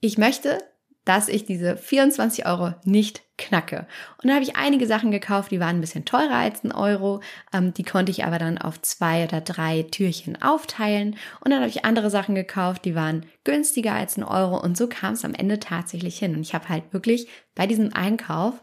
ich 0.00 0.16
möchte 0.16 0.62
dass 1.04 1.28
ich 1.28 1.44
diese 1.44 1.76
24 1.76 2.46
Euro 2.46 2.74
nicht 2.84 3.22
knacke. 3.38 3.86
Und 4.22 4.28
da 4.28 4.34
habe 4.34 4.44
ich 4.44 4.56
einige 4.56 4.86
Sachen 4.86 5.10
gekauft, 5.10 5.50
die 5.50 5.60
waren 5.60 5.76
ein 5.76 5.80
bisschen 5.80 6.04
teurer 6.04 6.34
als 6.34 6.62
ein 6.62 6.72
Euro. 6.72 7.20
Ähm, 7.52 7.72
die 7.72 7.84
konnte 7.84 8.10
ich 8.10 8.24
aber 8.24 8.38
dann 8.38 8.58
auf 8.58 8.80
zwei 8.82 9.24
oder 9.24 9.40
drei 9.40 9.82
Türchen 9.84 10.40
aufteilen. 10.40 11.16
Und 11.40 11.50
dann 11.50 11.60
habe 11.60 11.70
ich 11.70 11.84
andere 11.84 12.10
Sachen 12.10 12.34
gekauft, 12.34 12.84
die 12.84 12.94
waren 12.94 13.26
günstiger 13.44 13.94
als 13.94 14.16
ein 14.16 14.24
Euro. 14.24 14.60
Und 14.60 14.76
so 14.76 14.88
kam 14.88 15.14
es 15.14 15.24
am 15.24 15.34
Ende 15.34 15.58
tatsächlich 15.58 16.18
hin. 16.18 16.34
Und 16.34 16.42
ich 16.42 16.54
habe 16.54 16.68
halt 16.68 16.92
wirklich 16.92 17.28
bei 17.54 17.66
diesem 17.66 17.92
Einkauf 17.94 18.62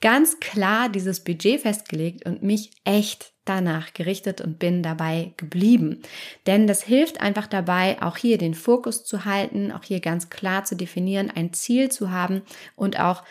ganz 0.00 0.40
klar 0.40 0.88
dieses 0.88 1.24
Budget 1.24 1.62
festgelegt 1.62 2.26
und 2.26 2.42
mich 2.42 2.70
echt 2.84 3.32
danach 3.48 3.94
gerichtet 3.94 4.40
und 4.40 4.58
bin 4.58 4.82
dabei 4.82 5.32
geblieben. 5.36 6.02
Denn 6.46 6.66
das 6.66 6.82
hilft 6.82 7.20
einfach 7.20 7.46
dabei, 7.46 8.00
auch 8.02 8.16
hier 8.16 8.38
den 8.38 8.54
Fokus 8.54 9.04
zu 9.04 9.24
halten, 9.24 9.72
auch 9.72 9.84
hier 9.84 10.00
ganz 10.00 10.30
klar 10.30 10.64
zu 10.64 10.76
definieren, 10.76 11.30
ein 11.34 11.52
Ziel 11.52 11.90
zu 11.90 12.10
haben 12.10 12.42
und 12.76 13.00
auch 13.00 13.22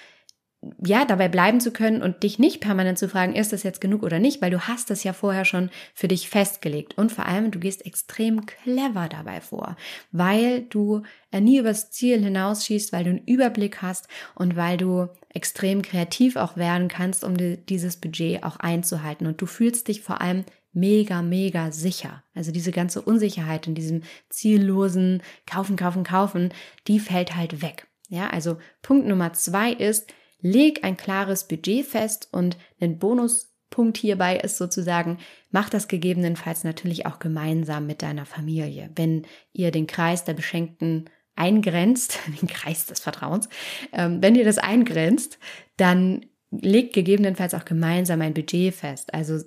ja, 0.83 1.05
dabei 1.05 1.27
bleiben 1.27 1.59
zu 1.59 1.71
können 1.71 2.01
und 2.01 2.23
dich 2.23 2.39
nicht 2.39 2.61
permanent 2.61 2.97
zu 2.97 3.07
fragen, 3.07 3.35
ist 3.35 3.53
das 3.53 3.63
jetzt 3.63 3.81
genug 3.81 4.03
oder 4.03 4.19
nicht, 4.19 4.41
weil 4.41 4.51
du 4.51 4.61
hast 4.61 4.89
das 4.89 5.03
ja 5.03 5.13
vorher 5.13 5.45
schon 5.45 5.69
für 5.93 6.07
dich 6.07 6.29
festgelegt. 6.29 6.97
Und 6.97 7.11
vor 7.11 7.25
allem, 7.25 7.51
du 7.51 7.59
gehst 7.59 7.85
extrem 7.85 8.45
clever 8.45 9.07
dabei 9.09 9.41
vor, 9.41 9.75
weil 10.11 10.61
du 10.61 11.03
nie 11.31 11.59
übers 11.59 11.91
Ziel 11.91 12.23
hinausschießt, 12.23 12.93
weil 12.93 13.03
du 13.03 13.11
einen 13.11 13.25
Überblick 13.25 13.81
hast 13.81 14.07
und 14.33 14.55
weil 14.55 14.77
du 14.77 15.07
extrem 15.35 15.81
kreativ 15.81 16.37
auch 16.37 16.55
werden 16.55 16.87
kannst, 16.87 17.23
um 17.23 17.35
dieses 17.37 17.97
Budget 17.97 18.43
auch 18.43 18.57
einzuhalten. 18.57 19.27
Und 19.27 19.41
du 19.41 19.45
fühlst 19.45 19.87
dich 19.87 20.01
vor 20.01 20.21
allem 20.21 20.45
mega, 20.71 21.21
mega 21.21 21.71
sicher. 21.71 22.23
Also 22.33 22.51
diese 22.51 22.71
ganze 22.71 23.01
Unsicherheit 23.01 23.67
in 23.67 23.75
diesem 23.75 24.03
ziellosen 24.29 25.21
Kaufen, 25.45 25.75
Kaufen, 25.75 26.03
Kaufen, 26.03 26.53
die 26.87 26.99
fällt 26.99 27.35
halt 27.35 27.61
weg. 27.61 27.87
Ja, 28.09 28.27
also 28.27 28.57
Punkt 28.81 29.07
Nummer 29.07 29.33
zwei 29.33 29.73
ist, 29.73 30.07
leg 30.41 30.83
ein 30.83 30.95
klares 30.95 31.47
Budget 31.47 31.85
fest 31.85 32.29
und 32.31 32.57
ein 32.79 32.99
Bonuspunkt 32.99 33.97
hierbei 33.97 34.37
ist 34.37 34.57
sozusagen, 34.57 35.17
mach 35.51 35.69
das 35.69 35.87
gegebenenfalls 35.87 36.63
natürlich 36.63 37.05
auch 37.05 37.19
gemeinsam 37.19 37.87
mit 37.87 38.01
deiner 38.01 38.25
Familie. 38.25 38.89
Wenn 38.95 39.25
ihr 39.53 39.71
den 39.71 39.87
Kreis 39.87 40.23
der 40.23 40.33
Beschenkten 40.33 41.09
eingrenzt, 41.35 42.19
den 42.41 42.47
Kreis 42.47 42.85
des 42.85 42.99
Vertrauens, 42.99 43.49
ähm, 43.91 44.21
wenn 44.21 44.35
ihr 44.35 44.45
das 44.45 44.57
eingrenzt, 44.57 45.39
dann 45.77 46.25
legt 46.51 46.93
gegebenenfalls 46.93 47.53
auch 47.53 47.65
gemeinsam 47.65 48.21
ein 48.21 48.33
Budget 48.33 48.73
fest. 48.73 49.13
Also 49.13 49.43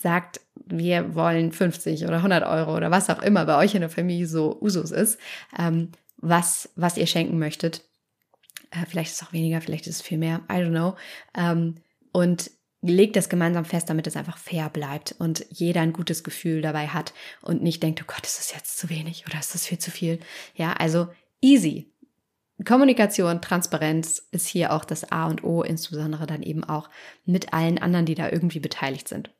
sagt, 0.00 0.40
wir 0.66 1.14
wollen 1.14 1.52
50 1.52 2.04
oder 2.04 2.16
100 2.16 2.44
Euro 2.44 2.76
oder 2.76 2.90
was 2.90 3.10
auch 3.10 3.22
immer 3.22 3.44
bei 3.46 3.56
euch 3.58 3.74
in 3.74 3.80
der 3.80 3.90
Familie 3.90 4.26
so 4.26 4.60
Usus 4.60 4.90
ist, 4.90 5.18
ähm, 5.58 5.92
was, 6.16 6.70
was 6.76 6.96
ihr 6.96 7.06
schenken 7.06 7.38
möchtet. 7.38 7.84
Äh, 8.70 8.86
vielleicht 8.86 9.12
ist 9.12 9.22
es 9.22 9.28
auch 9.28 9.32
weniger, 9.32 9.60
vielleicht 9.60 9.86
ist 9.86 9.96
es 9.96 10.02
viel 10.02 10.18
mehr, 10.18 10.42
I 10.50 10.56
don't 10.56 10.70
know. 10.70 10.96
Ähm, 11.34 11.76
und 12.12 12.50
legt 12.80 13.16
das 13.16 13.28
gemeinsam 13.28 13.64
fest, 13.64 13.90
damit 13.90 14.06
es 14.06 14.16
einfach 14.16 14.38
fair 14.38 14.70
bleibt 14.70 15.14
und 15.18 15.44
jeder 15.50 15.80
ein 15.80 15.92
gutes 15.92 16.22
Gefühl 16.22 16.62
dabei 16.62 16.88
hat 16.88 17.12
und 17.42 17.62
nicht 17.62 17.82
denkt, 17.82 18.00
oh 18.02 18.06
Gott, 18.06 18.24
ist 18.24 18.38
das 18.38 18.52
jetzt 18.52 18.78
zu 18.78 18.88
wenig 18.88 19.24
oder 19.26 19.38
ist 19.38 19.54
das 19.54 19.66
viel 19.66 19.78
zu 19.78 19.90
viel? 19.90 20.20
Ja, 20.54 20.74
also 20.74 21.08
easy. 21.40 21.92
Kommunikation, 22.64 23.40
Transparenz 23.40 24.26
ist 24.30 24.48
hier 24.48 24.72
auch 24.72 24.84
das 24.84 25.12
A 25.12 25.26
und 25.26 25.44
O, 25.44 25.62
insbesondere 25.62 26.26
dann 26.26 26.42
eben 26.42 26.64
auch 26.64 26.90
mit 27.24 27.52
allen 27.52 27.78
anderen, 27.78 28.06
die 28.06 28.16
da 28.16 28.30
irgendwie 28.30 28.60
beteiligt 28.60 29.08
sind. 29.08 29.30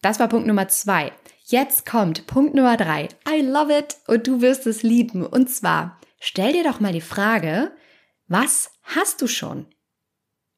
Das 0.00 0.20
war 0.20 0.28
Punkt 0.28 0.46
Nummer 0.46 0.68
zwei. 0.68 1.12
Jetzt 1.44 1.86
kommt 1.86 2.26
Punkt 2.26 2.54
Nummer 2.54 2.76
drei. 2.76 3.08
I 3.28 3.42
love 3.42 3.76
it 3.76 3.96
und 4.06 4.26
du 4.26 4.40
wirst 4.40 4.66
es 4.66 4.82
lieben. 4.82 5.24
Und 5.24 5.48
zwar, 5.48 6.00
stell 6.18 6.52
dir 6.52 6.64
doch 6.64 6.80
mal 6.80 6.92
die 6.92 7.00
Frage, 7.00 7.72
was 8.26 8.70
hast 8.82 9.20
du 9.22 9.26
schon? 9.26 9.66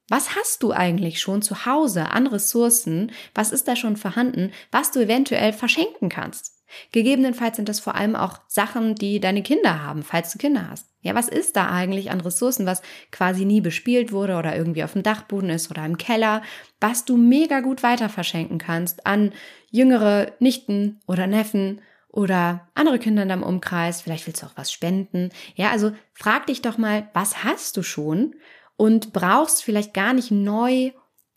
Was 0.09 0.37
hast 0.37 0.63
du 0.63 0.73
eigentlich 0.73 1.21
schon 1.21 1.43
zu 1.43 1.67
Hause 1.67 2.11
an 2.11 2.27
Ressourcen? 2.27 3.13
Was 3.35 3.53
ist 3.53 3.69
da 3.69 3.77
schon 3.77 3.97
vorhanden, 3.97 4.53
was 4.71 4.91
du 4.91 5.01
eventuell 5.01 5.53
verschenken 5.53 6.09
kannst? 6.09 6.55
Gegebenenfalls 6.93 7.57
sind 7.57 7.69
das 7.69 7.81
vor 7.81 7.95
allem 7.95 8.17
auch 8.17 8.41
Sachen, 8.47 8.95
die 8.95 9.21
deine 9.21 9.43
Kinder 9.43 9.83
haben, 9.83 10.03
falls 10.03 10.33
du 10.33 10.39
Kinder 10.39 10.69
hast. 10.71 10.87
Ja, 11.01 11.15
was 11.15 11.29
ist 11.29 11.57
da 11.57 11.71
eigentlich 11.71 12.11
an 12.11 12.21
Ressourcen, 12.21 12.67
was 12.67 12.83
quasi 13.11 13.45
nie 13.45 13.61
bespielt 13.61 14.13
wurde 14.13 14.37
oder 14.37 14.57
irgendwie 14.57 14.85
auf 14.85 14.93
dem 14.93 15.03
Dachboden 15.03 15.51
ist 15.51 15.71
oder 15.71 15.85
im 15.85 15.97
Keller, 15.97 16.43
was 16.81 17.05
du 17.05 17.17
mega 17.17 17.61
gut 17.61 17.83
weiter 17.83 18.09
verschenken 18.09 18.59
kannst 18.59 19.07
an 19.07 19.33
jüngere 19.71 20.33
Nichten 20.41 21.01
oder 21.07 21.27
Neffen 21.27 21.81
oder 22.09 22.69
andere 22.75 22.99
Kinder 22.99 23.23
in 23.23 23.29
deinem 23.29 23.43
Umkreis. 23.43 24.03
Vielleicht 24.03 24.27
willst 24.27 24.43
du 24.43 24.47
auch 24.47 24.57
was 24.57 24.73
spenden. 24.73 25.31
Ja, 25.55 25.71
also 25.71 25.93
frag 26.15 26.47
dich 26.47 26.63
doch 26.63 26.79
mal, 26.79 27.09
was 27.13 27.45
hast 27.45 27.77
du 27.77 27.83
schon 27.83 28.35
und 28.79 29.13
brauchst 29.13 29.63
vielleicht 29.63 29.93
gar 29.93 30.15
nicht 30.15 30.31
neu 30.31 30.93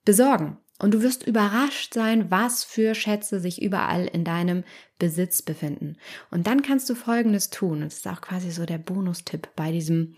besorgen. 0.06 0.58
Und 0.80 0.94
du 0.94 1.02
wirst 1.02 1.28
überrascht 1.28 1.94
sein, 1.94 2.32
was 2.32 2.64
für 2.64 2.96
Schätze 2.96 3.40
sich 3.40 3.62
überall 3.62 4.06
in 4.06 4.24
deinem 4.24 4.64
Besitz 4.98 5.42
befinden. 5.42 5.98
Und 6.30 6.48
dann 6.48 6.62
kannst 6.62 6.90
du 6.90 6.96
Folgendes 6.96 7.50
tun. 7.50 7.82
Und 7.82 7.86
das 7.86 7.98
ist 7.98 8.08
auch 8.08 8.22
quasi 8.22 8.52
so 8.52 8.66
der 8.66 8.78
Bonustipp 8.78 9.50
bei 9.56 9.72
diesem 9.72 10.16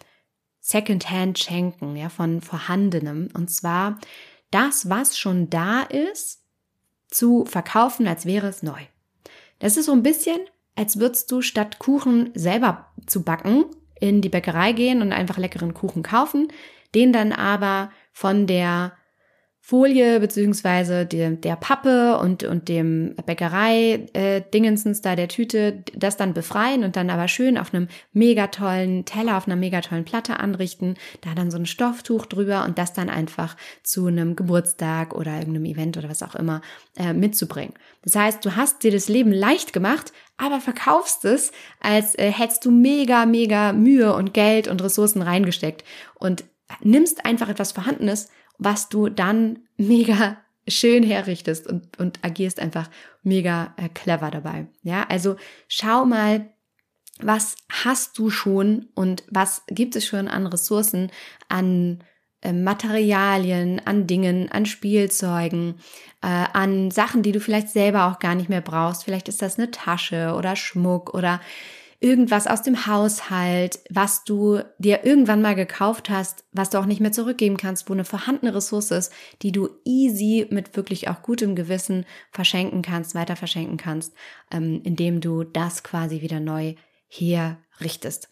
Secondhand-Schenken, 0.60 1.96
ja, 1.96 2.10
von 2.10 2.42
Vorhandenem. 2.42 3.30
Und 3.34 3.50
zwar 3.50 4.00
das, 4.52 4.90
was 4.90 5.18
schon 5.18 5.50
da 5.50 5.82
ist, 5.82 6.44
zu 7.10 7.46
verkaufen, 7.46 8.08
als 8.08 8.26
wäre 8.26 8.48
es 8.48 8.64
neu. 8.64 8.82
Das 9.60 9.78
ist 9.78 9.86
so 9.86 9.94
ein 9.94 10.04
bisschen, 10.04 10.40
als 10.76 11.00
würdest 11.00 11.32
du 11.32 11.42
statt 11.42 11.80
Kuchen 11.80 12.32
selber 12.36 12.92
zu 13.06 13.24
backen, 13.24 13.66
in 14.00 14.22
die 14.22 14.30
Bäckerei 14.30 14.74
gehen 14.74 15.02
und 15.02 15.14
einfach 15.14 15.38
leckeren 15.38 15.74
Kuchen 15.74 16.04
kaufen, 16.04 16.50
den 16.96 17.14
dann 17.14 17.32
aber 17.32 17.92
von 18.12 18.48
der 18.48 18.94
Folie 19.66 20.20
beziehungsweise 20.20 21.06
der, 21.06 21.32
der 21.32 21.56
Pappe 21.56 22.18
und, 22.18 22.44
und 22.44 22.68
dem 22.68 23.16
Bäckerei-Dingensens 23.26 25.00
äh, 25.00 25.02
da 25.02 25.16
der 25.16 25.30
Tüte, 25.30 25.86
das 25.96 26.18
dann 26.18 26.34
befreien 26.34 26.84
und 26.84 26.98
dann 26.98 27.10
aber 27.10 27.30
schön 27.30 27.58
auf 27.58 27.74
einem 27.74 27.88
mega 28.12 28.48
tollen 28.48 29.06
Teller, 29.06 29.38
auf 29.38 29.48
einer 29.48 29.56
mega 29.56 29.80
tollen 29.80 30.04
Platte 30.04 30.42
anrichten, 30.42 30.96
da 31.22 31.34
dann 31.34 31.50
so 31.50 31.58
ein 31.58 31.66
Stofftuch 31.66 32.26
drüber 32.26 32.66
und 32.66 32.78
das 32.78 32.92
dann 32.92 33.10
einfach 33.10 33.56
zu 33.84 34.08
einem 34.08 34.36
Geburtstag 34.36 35.16
oder 35.16 35.40
irgendeinem 35.40 35.64
Event 35.64 35.96
oder 35.96 36.10
was 36.10 36.24
auch 36.24 36.36
immer 36.36 36.60
äh, 36.98 37.14
mitzubringen. 37.14 37.74
Das 38.02 38.18
heißt, 38.18 38.44
du 38.44 38.58
hast 38.58 38.84
dir 38.84 38.92
das 38.92 39.08
Leben 39.08 39.32
leicht 39.32 39.72
gemacht, 39.72 40.12
aber 40.36 40.60
verkaufst 40.60 41.24
es, 41.24 41.54
als 41.80 42.16
äh, 42.16 42.30
hättest 42.34 42.66
du 42.66 42.72
mega, 42.72 43.26
mega 43.26 43.72
Mühe 43.72 44.14
und 44.14 44.34
Geld 44.34 44.68
und 44.68 44.84
Ressourcen 44.84 45.22
reingesteckt 45.22 45.86
und 46.16 46.44
nimmst 46.82 47.26
einfach 47.26 47.50
etwas 47.50 47.72
Vorhandenes 47.72 48.30
was 48.58 48.90
du 48.90 49.10
dann 49.10 49.60
mega 49.78 50.38
schön 50.68 51.04
herrichtest 51.04 51.68
und, 51.68 52.00
und 52.00 52.20
agierst 52.24 52.60
einfach 52.60 52.90
mega 53.22 53.74
äh, 53.78 53.90
clever 53.90 54.32
dabei. 54.32 54.68
Ja, 54.82 55.06
also 55.10 55.36
schau 55.68 56.06
mal, 56.06 56.50
was 57.20 57.56
hast 57.70 58.18
du 58.18 58.30
schon 58.30 58.88
und 58.96 59.24
was 59.30 59.64
gibt 59.68 59.96
es 59.96 60.06
schon 60.06 60.28
an 60.28 60.48
Ressourcen, 60.48 61.12
an 61.50 62.04
äh, 62.42 62.54
Materialien, 62.54 63.82
an 63.86 64.08
Dingen, 64.08 64.50
an 64.52 64.66
Spielzeugen, 64.66 65.76
äh, 66.22 66.28
an 66.28 66.92
Sachen, 66.92 67.24
die 67.24 67.34
du 67.34 67.40
vielleicht 67.40 67.70
selber 67.70 68.06
auch 68.08 68.20
gar 68.20 68.36
nicht 68.36 68.50
mehr 68.50 68.62
brauchst. 68.62 69.04
Vielleicht 69.04 69.28
ist 69.28 69.42
das 69.42 69.60
eine 69.60 69.72
Tasche 69.72 70.34
oder 70.38 70.56
Schmuck 70.56 71.14
oder 71.14 71.42
irgendwas 72.04 72.48
aus 72.48 72.62
dem 72.62 72.86
Haushalt, 72.86 73.80
was 73.90 74.26
du 74.26 74.60
dir 74.78 75.06
irgendwann 75.06 75.42
mal 75.42 75.56
gekauft 75.56 76.10
hast, 76.10 76.44
was 76.52 76.70
du 76.70 76.78
auch 76.78 76.86
nicht 76.86 77.00
mehr 77.00 77.14
zurückgeben 77.14 77.56
kannst, 77.56 77.90
wo 77.90 77.94
eine 77.94 78.04
vorhandene 78.04 78.54
Ressource 78.54 78.92
ist, 78.92 79.14
die 79.42 79.54
du 79.54 79.70
easy 79.86 80.46
mit 80.50 80.76
wirklich 80.76 81.08
auch 81.08 81.22
gutem 81.22 81.56
Gewissen 81.56 82.06
verschenken 82.32 82.82
kannst, 82.82 83.16
weiter 83.16 83.38
verschenken 83.38 83.78
kannst, 83.78 84.14
ähm, 84.52 84.82
indem 84.84 85.22
du 85.22 85.46
das 85.46 85.82
quasi 85.82 86.22
wieder 86.22 86.42
neu 86.42 86.76
herrichtest. 87.08 88.30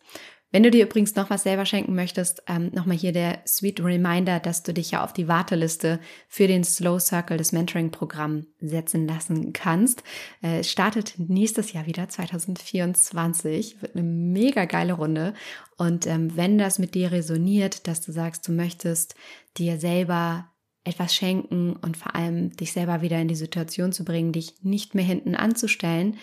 Wenn 0.51 0.63
du 0.63 0.71
dir 0.71 0.83
übrigens 0.83 1.15
noch 1.15 1.29
was 1.29 1.43
selber 1.43 1.65
schenken 1.65 1.95
möchtest, 1.95 2.43
ähm, 2.47 2.71
nochmal 2.73 2.97
hier 2.97 3.13
der 3.13 3.39
sweet 3.47 3.81
Reminder, 3.81 4.39
dass 4.39 4.63
du 4.63 4.73
dich 4.73 4.91
ja 4.91 5.03
auf 5.03 5.13
die 5.13 5.29
Warteliste 5.29 5.99
für 6.27 6.47
den 6.47 6.65
Slow 6.65 6.99
Circle 6.99 7.37
des 7.37 7.53
Mentoring-Programm 7.53 8.47
setzen 8.59 9.07
lassen 9.07 9.53
kannst. 9.53 10.03
Äh, 10.41 10.63
startet 10.63 11.13
nächstes 11.17 11.71
Jahr 11.71 11.85
wieder, 11.85 12.09
2024. 12.09 13.81
Wird 13.81 13.95
eine 13.95 14.03
mega 14.03 14.65
geile 14.65 14.93
Runde. 14.93 15.33
Und 15.77 16.05
ähm, 16.05 16.35
wenn 16.35 16.57
das 16.57 16.79
mit 16.79 16.95
dir 16.95 17.13
resoniert, 17.13 17.87
dass 17.87 18.01
du 18.01 18.11
sagst, 18.11 18.45
du 18.47 18.51
möchtest 18.51 19.15
dir 19.57 19.79
selber 19.79 20.51
etwas 20.83 21.15
schenken 21.15 21.75
und 21.75 21.95
vor 21.95 22.15
allem 22.15 22.55
dich 22.57 22.73
selber 22.73 23.01
wieder 23.01 23.19
in 23.21 23.27
die 23.27 23.35
Situation 23.35 23.93
zu 23.93 24.03
bringen, 24.03 24.33
dich 24.33 24.55
nicht 24.63 24.95
mehr 24.95 25.05
hinten 25.05 25.35
anzustellen 25.35 26.17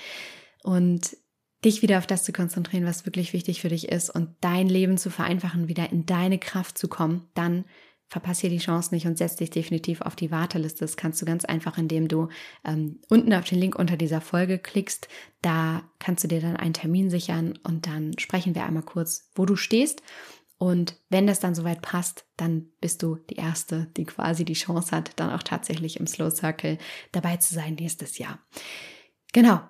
und 0.65 1.17
dich 1.65 1.83
wieder 1.83 1.99
auf 1.99 2.07
das 2.07 2.25
zu 2.25 2.33
konzentrieren, 2.33 2.87
was 2.87 3.07
wirklich 3.07 3.33
wichtig 3.33 3.61
für 3.61 3.69
dich 3.69 3.89
ist 3.89 4.11
und 4.11 4.37
dein 4.41 4.69
Leben 4.69 4.97
zu 4.97 5.11
vereinfachen, 5.11 5.69
wieder 5.69 5.91
in 5.91 6.07
deine 6.07 6.39
Kraft 6.39 6.79
zu 6.79 6.89
kommen, 6.89 7.29
dann 7.35 7.65
verpasse 8.09 8.43
hier 8.43 8.51
die 8.51 8.59
Chance 8.59 8.95
nicht 8.95 9.07
und 9.07 9.19
setz 9.19 9.37
dich 9.37 9.51
definitiv 9.51 10.01
auf 10.01 10.17
die 10.17 10.31
Warteliste. 10.31 10.81
Das 10.81 10.97
kannst 10.97 11.21
du 11.21 11.27
ganz 11.27 11.45
einfach, 11.45 11.77
indem 11.77 12.09
du 12.09 12.29
ähm, 12.65 13.01
unten 13.09 13.35
auf 13.35 13.45
den 13.45 13.59
Link 13.59 13.79
unter 13.79 13.99
dieser 13.99 14.23
Folge 14.23 14.59
klickst. 14.59 15.09
Da 15.43 15.83
kannst 15.99 16.25
du 16.25 16.29
dir 16.29 16.41
dann 16.41 16.57
einen 16.57 16.73
Termin 16.73 17.11
sichern 17.11 17.59
und 17.65 17.87
dann 17.87 18.19
sprechen 18.19 18.55
wir 18.55 18.65
einmal 18.65 18.83
kurz, 18.83 19.31
wo 19.35 19.45
du 19.45 19.57
stehst. 19.57 20.03
Und 20.57 20.97
wenn 21.11 21.27
das 21.27 21.39
dann 21.39 21.55
soweit 21.55 21.83
passt, 21.83 22.25
dann 22.37 22.71
bist 22.81 23.03
du 23.03 23.17
die 23.17 23.37
Erste, 23.37 23.93
die 23.97 24.05
quasi 24.05 24.45
die 24.45 24.55
Chance 24.55 24.97
hat, 24.97 25.13
dann 25.17 25.31
auch 25.31 25.43
tatsächlich 25.43 26.01
im 26.01 26.07
Slow 26.07 26.31
Circle 26.31 26.79
dabei 27.13 27.37
zu 27.37 27.55
sein 27.55 27.75
nächstes 27.75 28.19
Jahr. 28.19 28.41
Genau. 29.33 29.61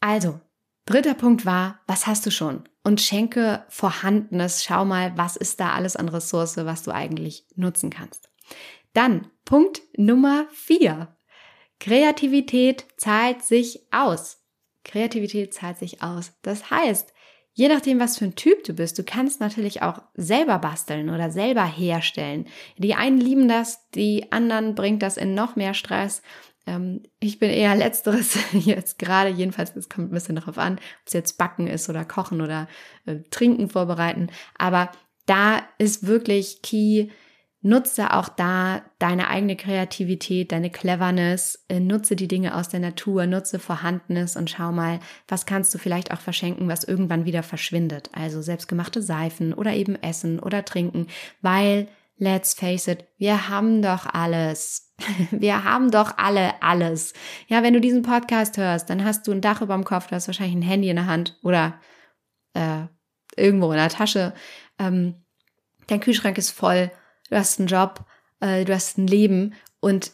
Also, 0.00 0.40
Dritter 0.86 1.14
Punkt 1.14 1.44
war, 1.44 1.80
was 1.88 2.06
hast 2.06 2.24
du 2.26 2.30
schon? 2.30 2.62
Und 2.84 3.00
schenke 3.00 3.64
Vorhandenes. 3.68 4.62
Schau 4.62 4.84
mal, 4.84 5.12
was 5.16 5.36
ist 5.36 5.58
da 5.58 5.72
alles 5.72 5.96
an 5.96 6.08
Ressource, 6.08 6.56
was 6.58 6.84
du 6.84 6.92
eigentlich 6.92 7.44
nutzen 7.56 7.90
kannst. 7.90 8.30
Dann 8.92 9.28
Punkt 9.44 9.82
Nummer 9.96 10.46
vier. 10.52 11.16
Kreativität 11.80 12.86
zahlt 12.96 13.42
sich 13.42 13.80
aus. 13.90 14.44
Kreativität 14.84 15.52
zahlt 15.52 15.78
sich 15.78 16.02
aus. 16.02 16.32
Das 16.42 16.70
heißt, 16.70 17.12
je 17.52 17.66
nachdem, 17.68 17.98
was 17.98 18.18
für 18.18 18.26
ein 18.26 18.36
Typ 18.36 18.62
du 18.62 18.72
bist, 18.72 18.96
du 18.96 19.02
kannst 19.02 19.40
natürlich 19.40 19.82
auch 19.82 20.02
selber 20.14 20.60
basteln 20.60 21.10
oder 21.10 21.32
selber 21.32 21.64
herstellen. 21.64 22.46
Die 22.78 22.94
einen 22.94 23.18
lieben 23.18 23.48
das, 23.48 23.90
die 23.90 24.30
anderen 24.30 24.76
bringt 24.76 25.02
das 25.02 25.16
in 25.16 25.34
noch 25.34 25.56
mehr 25.56 25.74
Stress. 25.74 26.22
Ähm, 26.66 27.02
ich 27.20 27.38
bin 27.38 27.50
eher 27.50 27.74
letzteres 27.74 28.36
jetzt 28.52 28.98
gerade, 28.98 29.30
jedenfalls, 29.30 29.74
es 29.76 29.88
kommt 29.88 30.10
ein 30.10 30.14
bisschen 30.14 30.36
darauf 30.36 30.58
an, 30.58 30.74
ob 30.74 31.06
es 31.06 31.12
jetzt 31.12 31.38
Backen 31.38 31.66
ist 31.66 31.88
oder 31.88 32.04
Kochen 32.04 32.40
oder 32.40 32.68
äh, 33.06 33.16
Trinken 33.30 33.68
vorbereiten. 33.68 34.28
Aber 34.58 34.90
da 35.26 35.62
ist 35.78 36.06
wirklich 36.06 36.62
key, 36.62 37.08
nutze 37.62 38.12
auch 38.14 38.28
da 38.28 38.82
deine 38.98 39.28
eigene 39.28 39.56
Kreativität, 39.56 40.52
deine 40.52 40.70
Cleverness, 40.70 41.64
äh, 41.68 41.80
nutze 41.80 42.16
die 42.16 42.28
Dinge 42.28 42.54
aus 42.54 42.68
der 42.68 42.80
Natur, 42.80 43.26
nutze 43.26 43.58
Vorhandenes 43.58 44.36
und 44.36 44.50
schau 44.50 44.72
mal, 44.72 45.00
was 45.28 45.46
kannst 45.46 45.74
du 45.74 45.78
vielleicht 45.78 46.12
auch 46.12 46.20
verschenken, 46.20 46.68
was 46.68 46.84
irgendwann 46.84 47.24
wieder 47.24 47.42
verschwindet. 47.42 48.10
Also 48.12 48.42
selbstgemachte 48.42 49.02
Seifen 49.02 49.52
oder 49.52 49.74
eben 49.74 49.96
Essen 49.96 50.38
oder 50.38 50.64
Trinken, 50.64 51.08
weil 51.42 51.88
let's 52.18 52.54
face 52.54 52.88
it, 52.88 53.04
wir 53.18 53.48
haben 53.48 53.82
doch 53.82 54.06
alles. 54.06 54.85
Wir 55.30 55.64
haben 55.64 55.90
doch 55.90 56.16
alle 56.18 56.62
alles. 56.62 57.12
Ja, 57.48 57.62
wenn 57.62 57.74
du 57.74 57.80
diesen 57.80 58.02
Podcast 58.02 58.56
hörst, 58.56 58.88
dann 58.90 59.04
hast 59.04 59.26
du 59.26 59.32
ein 59.32 59.40
Dach 59.40 59.60
über 59.60 59.74
dem 59.74 59.84
Kopf, 59.84 60.06
du 60.06 60.14
hast 60.14 60.26
wahrscheinlich 60.26 60.56
ein 60.56 60.62
Handy 60.62 60.88
in 60.88 60.96
der 60.96 61.06
Hand 61.06 61.38
oder 61.42 61.80
äh, 62.54 62.86
irgendwo 63.36 63.70
in 63.72 63.78
der 63.78 63.88
Tasche. 63.88 64.32
Ähm, 64.78 65.14
dein 65.86 66.00
Kühlschrank 66.00 66.38
ist 66.38 66.50
voll, 66.50 66.90
du 67.28 67.36
hast 67.36 67.58
einen 67.58 67.68
Job, 67.68 68.04
äh, 68.40 68.64
du 68.64 68.74
hast 68.74 68.98
ein 68.98 69.06
Leben 69.06 69.54
und 69.80 70.12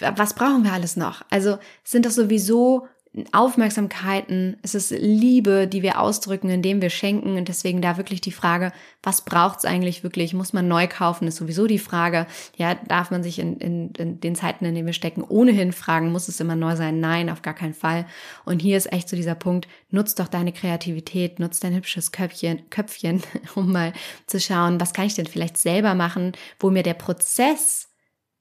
was 0.00 0.34
brauchen 0.34 0.64
wir 0.64 0.72
alles 0.72 0.96
noch? 0.96 1.22
Also 1.30 1.58
sind 1.84 2.06
doch 2.06 2.10
sowieso 2.10 2.88
Aufmerksamkeiten, 3.30 4.56
es 4.62 4.74
ist 4.74 4.90
Liebe, 4.90 5.68
die 5.68 5.82
wir 5.82 6.00
ausdrücken, 6.00 6.50
indem 6.50 6.82
wir 6.82 6.90
schenken. 6.90 7.36
Und 7.36 7.48
deswegen 7.48 7.80
da 7.80 7.96
wirklich 7.96 8.20
die 8.20 8.32
Frage, 8.32 8.72
was 9.04 9.24
braucht's 9.24 9.64
eigentlich 9.64 10.02
wirklich? 10.02 10.34
Muss 10.34 10.52
man 10.52 10.66
neu 10.66 10.88
kaufen? 10.88 11.28
Ist 11.28 11.36
sowieso 11.36 11.68
die 11.68 11.78
Frage. 11.78 12.26
Ja, 12.56 12.74
darf 12.74 13.12
man 13.12 13.22
sich 13.22 13.38
in, 13.38 13.58
in, 13.58 13.92
in 13.92 14.20
den 14.20 14.34
Zeiten, 14.34 14.64
in 14.64 14.74
denen 14.74 14.86
wir 14.86 14.94
stecken, 14.94 15.22
ohnehin 15.22 15.72
fragen, 15.72 16.10
muss 16.10 16.26
es 16.26 16.40
immer 16.40 16.56
neu 16.56 16.74
sein? 16.74 16.98
Nein, 16.98 17.30
auf 17.30 17.42
gar 17.42 17.54
keinen 17.54 17.74
Fall. 17.74 18.06
Und 18.44 18.60
hier 18.60 18.76
ist 18.76 18.92
echt 18.92 19.08
so 19.08 19.14
dieser 19.14 19.36
Punkt, 19.36 19.68
nutz 19.90 20.16
doch 20.16 20.26
deine 20.26 20.52
Kreativität, 20.52 21.38
nutz 21.38 21.60
dein 21.60 21.74
hübsches 21.74 22.10
Köpfchen, 22.10 22.68
Köpfchen, 22.68 23.22
um 23.54 23.70
mal 23.70 23.92
zu 24.26 24.40
schauen, 24.40 24.80
was 24.80 24.92
kann 24.92 25.06
ich 25.06 25.14
denn 25.14 25.26
vielleicht 25.26 25.56
selber 25.56 25.94
machen, 25.94 26.32
wo 26.58 26.68
mir 26.68 26.82
der 26.82 26.94
Prozess 26.94 27.90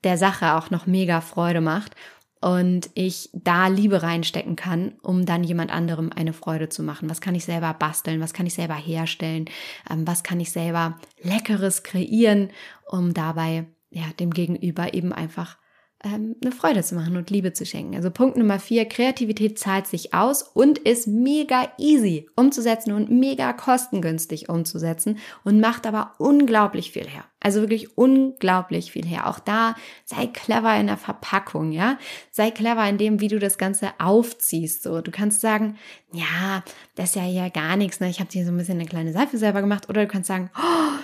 der 0.04 0.18
Sache 0.18 0.56
auch 0.56 0.72
noch 0.72 0.88
mega 0.88 1.22
Freude 1.22 1.62
macht 1.62 1.96
und 2.43 2.89
ich 2.93 3.29
da 3.32 3.67
Liebe 3.67 4.03
reinstecken 4.03 4.58
kann, 4.58 4.95
um 5.01 5.25
dann 5.25 5.45
jemand 5.45 5.71
anderem 5.71 6.12
eine 6.13 6.34
Freude 6.34 6.67
zu 6.67 6.84
machen. 6.84 7.10
Was 7.10 7.21
kann 7.21 7.36
ich 7.36 7.45
selber 7.45 7.73
basteln? 7.73 8.19
Was 8.19 8.34
kann 8.34 8.45
ich 8.45 8.53
selber 8.53 8.75
herstellen? 8.75 9.45
Ähm, 9.89 10.06
was 10.06 10.23
kann 10.23 10.41
ich 10.41 10.51
selber 10.51 10.99
Leckeres 11.21 11.84
kreieren, 11.84 12.49
um 12.86 13.13
dabei 13.13 13.65
ja 13.91 14.03
dem 14.19 14.32
Gegenüber 14.32 14.93
eben 14.93 15.13
einfach 15.13 15.58
ähm, 16.04 16.36
eine 16.42 16.52
Freude 16.52 16.84
zu 16.84 16.96
machen 16.96 17.16
und 17.16 17.30
Liebe 17.30 17.54
zu 17.54 17.66
schenken. 17.66 17.96
Also 17.96 18.12
Punkt 18.12 18.38
Nummer 18.38 18.60
vier, 18.60 18.86
Kreativität 18.86 19.58
zahlt 19.58 19.88
sich 19.88 20.13
aus 20.13 20.44
und 20.44 20.78
ist 20.78 21.08
mega 21.08 21.72
easy 21.78 22.30
umzusetzen 22.36 22.92
und 22.94 23.10
mega 23.10 23.54
kostengünstig 23.54 24.50
umzusetzen 24.50 25.20
und 25.44 25.60
macht 25.60 25.88
aber 25.88 26.13
unglaublich 26.18 26.92
viel 26.92 27.08
her. 27.08 27.24
Also 27.39 27.62
wirklich 27.62 27.98
unglaublich 27.98 28.92
viel 28.92 29.06
her. 29.06 29.28
Auch 29.28 29.39
da 29.39 29.76
sei 30.06 30.28
clever 30.28 30.78
in 30.80 30.88
der 30.88 30.98
Verpackung, 30.98 31.72
ja. 31.72 31.98
Sei 32.32 32.52
clever 32.52 32.88
in 32.88 32.98
dem, 32.98 33.20
wie 33.20 33.28
du 33.28 33.39
das 33.39 33.58
Ganze 33.58 33.92
aufziehst. 34.00 34.84
So, 34.84 35.02
du 35.02 35.12
kannst 35.12 35.42
sagen, 35.42 35.78
ja, 36.13 36.63
das 36.96 37.10
ist 37.10 37.16
ja 37.16 37.26
ja 37.26 37.50
gar 37.50 37.76
nichts. 37.76 38.00
Ne? 38.00 38.10
Ich 38.10 38.20
habe 38.20 38.30
hier 38.32 38.46
so 38.46 38.52
ein 38.52 38.58
bisschen 38.58 38.80
eine 38.80 38.88
kleine 38.88 39.12
Seife 39.12 39.38
selber 39.38 39.62
gemacht. 39.62 39.89
Oder 39.89 40.02
du 40.02 40.08
kannst 40.08 40.28
sagen, 40.28 40.50
oh, 40.58 41.00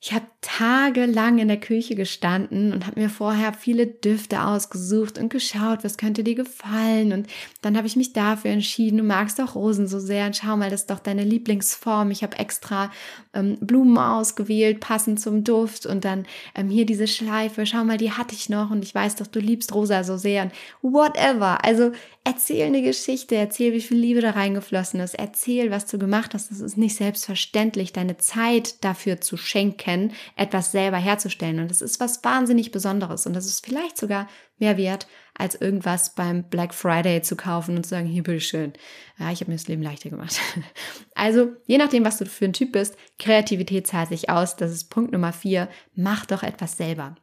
ich 0.00 0.12
habe 0.12 0.26
tagelang 0.40 1.38
in 1.38 1.48
der 1.48 1.58
Küche 1.58 1.96
gestanden 1.96 2.72
und 2.72 2.86
habe 2.86 3.00
mir 3.00 3.10
vorher 3.10 3.52
viele 3.52 3.88
Düfte 3.88 4.44
ausgesucht 4.44 5.18
und 5.18 5.28
geschaut, 5.28 5.82
was 5.82 5.98
könnte 5.98 6.22
dir 6.22 6.36
gefallen. 6.36 7.12
Und 7.12 7.26
dann 7.62 7.76
habe 7.76 7.88
ich 7.88 7.96
mich 7.96 8.12
dafür 8.12 8.52
entschieden, 8.52 8.98
du 8.98 9.02
magst 9.02 9.40
doch 9.40 9.56
Rosen 9.56 9.88
so 9.88 9.98
sehr 9.98 10.26
und 10.26 10.36
schau 10.36 10.56
mal, 10.56 10.70
das 10.70 10.82
ist 10.82 10.90
doch 10.90 11.00
deine 11.00 11.24
Lieblingsform. 11.24 12.12
Ich 12.12 12.22
habe 12.22 12.38
extra 12.38 12.92
ähm, 13.34 13.58
Blumen 13.60 13.98
ausgewählt, 13.98 14.78
passend 14.78 15.20
zum 15.20 15.42
Duft. 15.42 15.84
Und 15.84 16.04
dann 16.04 16.26
ähm, 16.54 16.68
hier 16.68 16.86
diese 16.86 17.08
Schleife, 17.08 17.66
schau 17.66 17.82
mal, 17.82 17.98
die 17.98 18.12
hatte 18.12 18.36
ich 18.36 18.48
noch 18.48 18.70
und 18.70 18.84
ich 18.84 18.94
weiß 18.94 19.16
doch, 19.16 19.26
du 19.26 19.40
liebst 19.40 19.74
Rosa 19.74 20.04
so 20.04 20.16
sehr 20.16 20.44
und 20.44 20.52
whatever. 20.80 21.64
Also 21.64 21.90
erzähl 22.22 22.66
eine 22.66 22.82
Geschichte, 22.82 23.34
erzähl, 23.34 23.72
wie 23.72 23.80
viel 23.80 23.98
Liebe 23.98 24.20
da 24.20 24.30
reingeflossen 24.30 25.00
ist, 25.00 25.14
erzähl, 25.14 25.72
was 25.72 25.86
du 25.86 25.98
gemacht 25.98 26.34
hast. 26.34 26.52
Es 26.52 26.60
ist 26.60 26.76
nicht 26.76 26.94
selbstverständlich, 26.94 27.92
deine 27.92 28.16
Zeit 28.18 28.84
dafür 28.84 29.20
zu 29.20 29.36
schenken, 29.36 29.87
etwas 30.36 30.72
selber 30.72 30.98
herzustellen. 30.98 31.60
Und 31.60 31.70
das 31.70 31.80
ist 31.80 32.00
was 32.00 32.22
wahnsinnig 32.24 32.70
Besonderes. 32.70 33.26
Und 33.26 33.34
das 33.34 33.46
ist 33.46 33.64
vielleicht 33.64 33.96
sogar 33.96 34.28
mehr 34.58 34.76
wert, 34.76 35.06
als 35.34 35.54
irgendwas 35.54 36.14
beim 36.14 36.48
Black 36.48 36.74
Friday 36.74 37.22
zu 37.22 37.36
kaufen 37.36 37.76
und 37.76 37.84
zu 37.84 37.90
sagen, 37.90 38.06
hier, 38.06 38.22
bitteschön. 38.22 38.72
Ja, 39.18 39.30
ich 39.30 39.40
habe 39.40 39.50
mir 39.50 39.56
das 39.56 39.68
Leben 39.68 39.82
leichter 39.82 40.10
gemacht. 40.10 40.40
Also, 41.14 41.50
je 41.66 41.78
nachdem, 41.78 42.04
was 42.04 42.18
du 42.18 42.26
für 42.26 42.44
ein 42.44 42.52
Typ 42.52 42.70
bist, 42.70 42.96
Kreativität 43.18 43.88
zahlt 43.88 44.08
sich 44.08 44.30
aus. 44.30 44.54
Das 44.54 44.70
ist 44.70 44.84
Punkt 44.84 45.10
Nummer 45.10 45.32
vier. 45.32 45.68
Mach 45.96 46.26
doch 46.26 46.44
etwas 46.44 46.76
selber. 46.76 47.16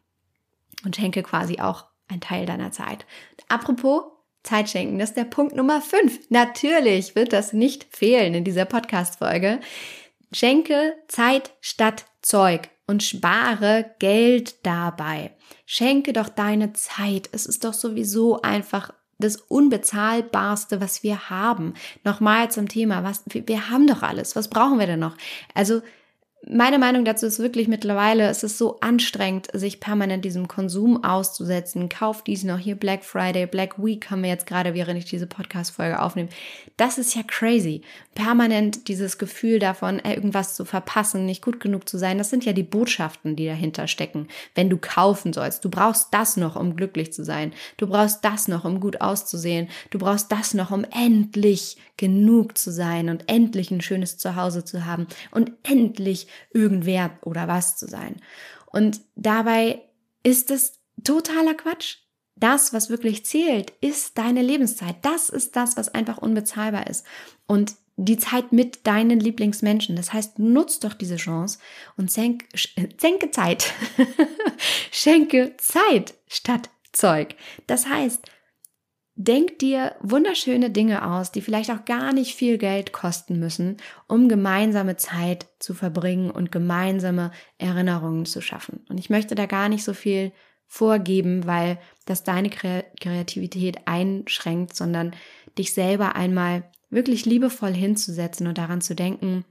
Und 0.83 0.97
schenke 0.97 1.23
quasi 1.23 1.59
auch 1.59 1.85
einen 2.09 2.19
Teil 2.19 2.45
deiner 2.45 2.71
Zeit. 2.71 3.05
Apropos 3.47 4.03
Zeit 4.43 4.69
schenken, 4.69 4.99
das 4.99 5.09
ist 5.09 5.17
der 5.17 5.25
Punkt 5.25 5.55
Nummer 5.55 5.81
fünf. 5.81 6.19
Natürlich 6.29 7.15
wird 7.15 7.33
das 7.33 7.53
nicht 7.53 7.85
fehlen 7.95 8.33
in 8.33 8.43
dieser 8.43 8.65
Podcast-Folge. 8.65 9.59
Schenke 10.31 10.95
Zeit 11.07 11.53
statt 11.61 12.05
Zeug 12.25 12.69
und 12.87 13.03
spare 13.03 13.91
Geld 13.99 14.65
dabei. 14.65 15.31
Schenke 15.67 16.11
doch 16.11 16.27
deine 16.27 16.73
Zeit. 16.73 17.29
Es 17.31 17.45
ist 17.45 17.63
doch 17.63 17.73
sowieso 17.73 18.41
einfach 18.41 18.91
das 19.19 19.35
Unbezahlbarste, 19.37 20.81
was 20.81 21.03
wir 21.03 21.29
haben. 21.29 21.75
Nochmal 22.03 22.49
zum 22.49 22.67
Thema, 22.67 23.03
was, 23.03 23.23
wir 23.27 23.69
haben 23.69 23.85
doch 23.85 24.01
alles. 24.01 24.35
Was 24.35 24.49
brauchen 24.49 24.79
wir 24.79 24.87
denn 24.87 24.99
noch? 24.99 25.15
Also, 25.53 25.81
meine 26.47 26.77
Meinung 26.77 27.05
dazu 27.05 27.25
ist 27.25 27.39
wirklich 27.39 27.67
mittlerweile, 27.67 28.29
es 28.29 28.43
ist 28.43 28.57
so 28.57 28.79
anstrengend, 28.79 29.47
sich 29.53 29.79
permanent 29.79 30.23
diesem 30.23 30.47
Konsum 30.47 31.03
auszusetzen. 31.03 31.89
Kauf 31.89 32.23
dies 32.23 32.43
noch 32.43 32.59
hier 32.59 32.75
Black 32.75 33.03
Friday, 33.03 33.47
Black 33.47 33.83
Week 33.83 34.09
haben 34.11 34.21
wir 34.21 34.29
jetzt 34.29 34.45
gerade, 34.45 34.75
während 34.75 34.99
ich 34.99 35.05
diese 35.05 35.25
Podcast-Folge 35.25 35.99
aufnehme. 35.99 36.29
Das 36.77 36.97
ist 36.97 37.15
ja 37.15 37.23
crazy. 37.23 37.81
Permanent 38.13 38.87
dieses 38.87 39.17
Gefühl 39.17 39.57
davon, 39.57 39.99
irgendwas 39.99 40.55
zu 40.55 40.65
verpassen, 40.65 41.25
nicht 41.25 41.41
gut 41.41 41.59
genug 41.59 41.89
zu 41.89 41.97
sein. 41.97 42.17
Das 42.17 42.29
sind 42.29 42.45
ja 42.45 42.53
die 42.53 42.63
Botschaften, 42.63 43.35
die 43.35 43.47
dahinter 43.47 43.87
stecken. 43.87 44.27
Wenn 44.53 44.69
du 44.69 44.77
kaufen 44.77 45.33
sollst, 45.33 45.65
du 45.65 45.69
brauchst 45.69 46.13
das 46.13 46.37
noch, 46.37 46.55
um 46.55 46.75
glücklich 46.75 47.11
zu 47.11 47.23
sein. 47.23 47.53
Du 47.77 47.87
brauchst 47.87 48.23
das 48.23 48.47
noch, 48.47 48.65
um 48.65 48.79
gut 48.79 49.01
auszusehen. 49.01 49.67
Du 49.89 49.97
brauchst 49.97 50.31
das 50.31 50.53
noch, 50.53 50.69
um 50.69 50.85
endlich 50.91 51.77
genug 51.97 52.57
zu 52.57 52.71
sein 52.71 53.09
und 53.09 53.29
endlich 53.29 53.71
ein 53.71 53.81
schönes 53.81 54.17
Zuhause 54.17 54.65
zu 54.65 54.85
haben 54.85 55.07
und 55.31 55.51
endlich 55.63 56.27
irgendwer 56.53 57.17
oder 57.23 57.47
was 57.47 57.77
zu 57.77 57.87
sein. 57.87 58.21
Und 58.65 59.01
dabei 59.15 59.81
ist 60.23 60.51
es 60.51 60.79
totaler 61.03 61.53
Quatsch. 61.53 61.97
Das, 62.35 62.73
was 62.73 62.89
wirklich 62.89 63.25
zählt, 63.25 63.71
ist 63.79 64.17
deine 64.17 64.41
Lebenszeit. 64.41 64.97
Das 65.03 65.29
ist 65.29 65.55
das, 65.55 65.77
was 65.77 65.89
einfach 65.89 66.17
unbezahlbar 66.17 66.87
ist. 66.87 67.05
Und 67.47 67.75
die 67.97 68.17
Zeit 68.17 68.51
mit 68.51 68.85
deinen 68.85 69.19
Lieblingsmenschen. 69.19 69.95
Das 69.95 70.11
heißt, 70.11 70.39
nutz 70.39 70.79
doch 70.79 70.93
diese 70.93 71.15
Chance 71.15 71.59
und 71.95 72.11
senk, 72.11 72.45
senke 72.99 73.31
Zeit. 73.31 73.73
Schenke 74.91 75.55
Zeit 75.57 76.15
statt 76.27 76.69
Zeug. 76.91 77.35
Das 77.67 77.87
heißt, 77.87 78.21
Denk 79.17 79.59
dir 79.59 79.95
wunderschöne 80.01 80.69
Dinge 80.69 81.09
aus, 81.09 81.31
die 81.31 81.39
vielleicht 81.39 81.71
auch 81.71 81.85
gar 81.85 82.11
nicht 82.11 82.35
viel 82.35 82.57
Geld 82.57 82.91
kosten 82.91 83.39
müssen, 83.39 83.77
um 84.09 84.27
gemeinsame 84.27 84.97
Zeit 84.97 85.47
zu 85.59 85.73
verbringen 85.73 86.29
und 86.29 86.51
gemeinsame 86.51 87.31
Erinnerungen 87.57 88.25
zu 88.25 88.41
schaffen. 88.41 88.85
Und 88.89 88.97
ich 88.97 89.09
möchte 89.09 89.33
da 89.33 89.45
gar 89.45 89.69
nicht 89.69 89.85
so 89.85 89.93
viel 89.93 90.33
vorgeben, 90.67 91.45
weil 91.45 91.79
das 92.05 92.23
deine 92.23 92.49
Kreativität 92.49 93.87
einschränkt, 93.87 94.75
sondern 94.75 95.15
dich 95.57 95.73
selber 95.73 96.15
einmal 96.17 96.69
wirklich 96.89 97.25
liebevoll 97.25 97.73
hinzusetzen 97.73 98.47
und 98.47 98.57
daran 98.57 98.81
zu 98.81 98.95
denken, 98.95 99.45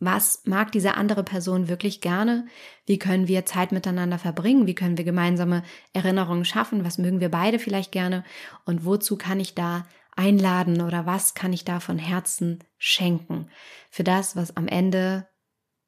was 0.00 0.42
mag 0.46 0.72
diese 0.72 0.94
andere 0.94 1.22
Person 1.22 1.68
wirklich 1.68 2.00
gerne? 2.00 2.46
Wie 2.86 2.98
können 2.98 3.28
wir 3.28 3.44
Zeit 3.44 3.70
miteinander 3.70 4.18
verbringen? 4.18 4.66
Wie 4.66 4.74
können 4.74 4.96
wir 4.96 5.04
gemeinsame 5.04 5.62
Erinnerungen 5.92 6.46
schaffen? 6.46 6.84
Was 6.84 6.96
mögen 6.96 7.20
wir 7.20 7.30
beide 7.30 7.58
vielleicht 7.58 7.92
gerne? 7.92 8.24
Und 8.64 8.86
wozu 8.86 9.16
kann 9.16 9.38
ich 9.38 9.54
da 9.54 9.86
einladen 10.16 10.80
oder 10.80 11.04
was 11.04 11.34
kann 11.34 11.52
ich 11.52 11.64
da 11.64 11.80
von 11.80 11.98
Herzen 11.98 12.64
schenken? 12.78 13.50
Für 13.90 14.02
das, 14.02 14.36
was 14.36 14.56
am 14.56 14.68
Ende 14.68 15.28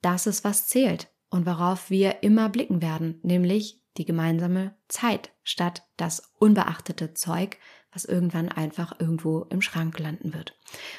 das 0.02 0.26
ist, 0.26 0.44
was 0.44 0.68
zählt 0.68 1.08
und 1.30 1.46
worauf 1.46 1.88
wir 1.88 2.22
immer 2.22 2.50
blicken 2.50 2.82
werden, 2.82 3.18
nämlich 3.22 3.82
die 3.96 4.04
gemeinsame 4.04 4.74
Zeit 4.88 5.32
statt 5.42 5.86
das 5.96 6.32
unbeachtete 6.38 7.14
Zeug, 7.14 7.58
was 7.92 8.04
irgendwann 8.04 8.50
einfach 8.50 8.98
irgendwo 9.00 9.46
im 9.50 9.62
Schrank 9.62 9.98
landen 9.98 10.34
wird. 10.34 10.58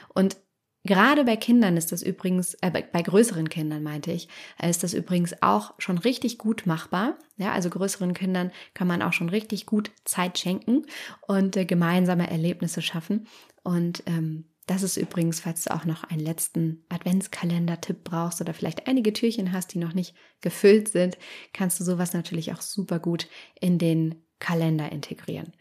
Und 0.09 0.37
Gerade 0.85 1.23
bei 1.23 1.37
Kindern 1.37 1.77
ist 1.77 1.93
das 1.93 2.03
übrigens, 2.03 2.55
äh, 2.55 2.69
bei, 2.69 3.01
größeren 3.01 3.47
Kindern 3.47 3.83
meinte 3.83 4.11
ich, 4.11 4.27
ist 4.61 4.83
das 4.83 4.93
übrigens 4.93 5.41
auch 5.41 5.73
schon 5.77 5.97
richtig 5.97 6.37
gut 6.37 6.65
machbar. 6.65 7.17
Ja, 7.37 7.53
also 7.53 7.69
größeren 7.69 8.13
Kindern 8.13 8.51
kann 8.73 8.87
man 8.87 9.01
auch 9.01 9.13
schon 9.13 9.29
richtig 9.29 9.65
gut 9.65 9.91
Zeit 10.03 10.37
schenken 10.37 10.85
und 11.21 11.55
äh, 11.55 11.65
gemeinsame 11.65 12.29
Erlebnisse 12.29 12.81
schaffen. 12.81 13.27
Und 13.63 14.03
ähm, 14.07 14.45
das 14.67 14.83
ist 14.83 14.97
übrigens, 14.97 15.39
falls 15.39 15.63
du 15.63 15.73
auch 15.73 15.85
noch 15.85 16.03
einen 16.05 16.21
letzten 16.21 16.83
Adventskalender-Tipp 16.89 18.03
brauchst 18.03 18.41
oder 18.41 18.53
vielleicht 18.53 18.87
einige 18.87 19.13
Türchen 19.13 19.51
hast, 19.51 19.73
die 19.73 19.79
noch 19.79 19.93
nicht 19.93 20.15
gefüllt 20.41 20.89
sind, 20.89 21.17
kannst 21.53 21.79
du 21.79 21.83
sowas 21.83 22.13
natürlich 22.13 22.53
auch 22.53 22.61
super 22.61 22.99
gut 22.99 23.27
in 23.59 23.77
den 23.77 24.15
Kalender 24.39 24.91
integrieren. 24.91 25.53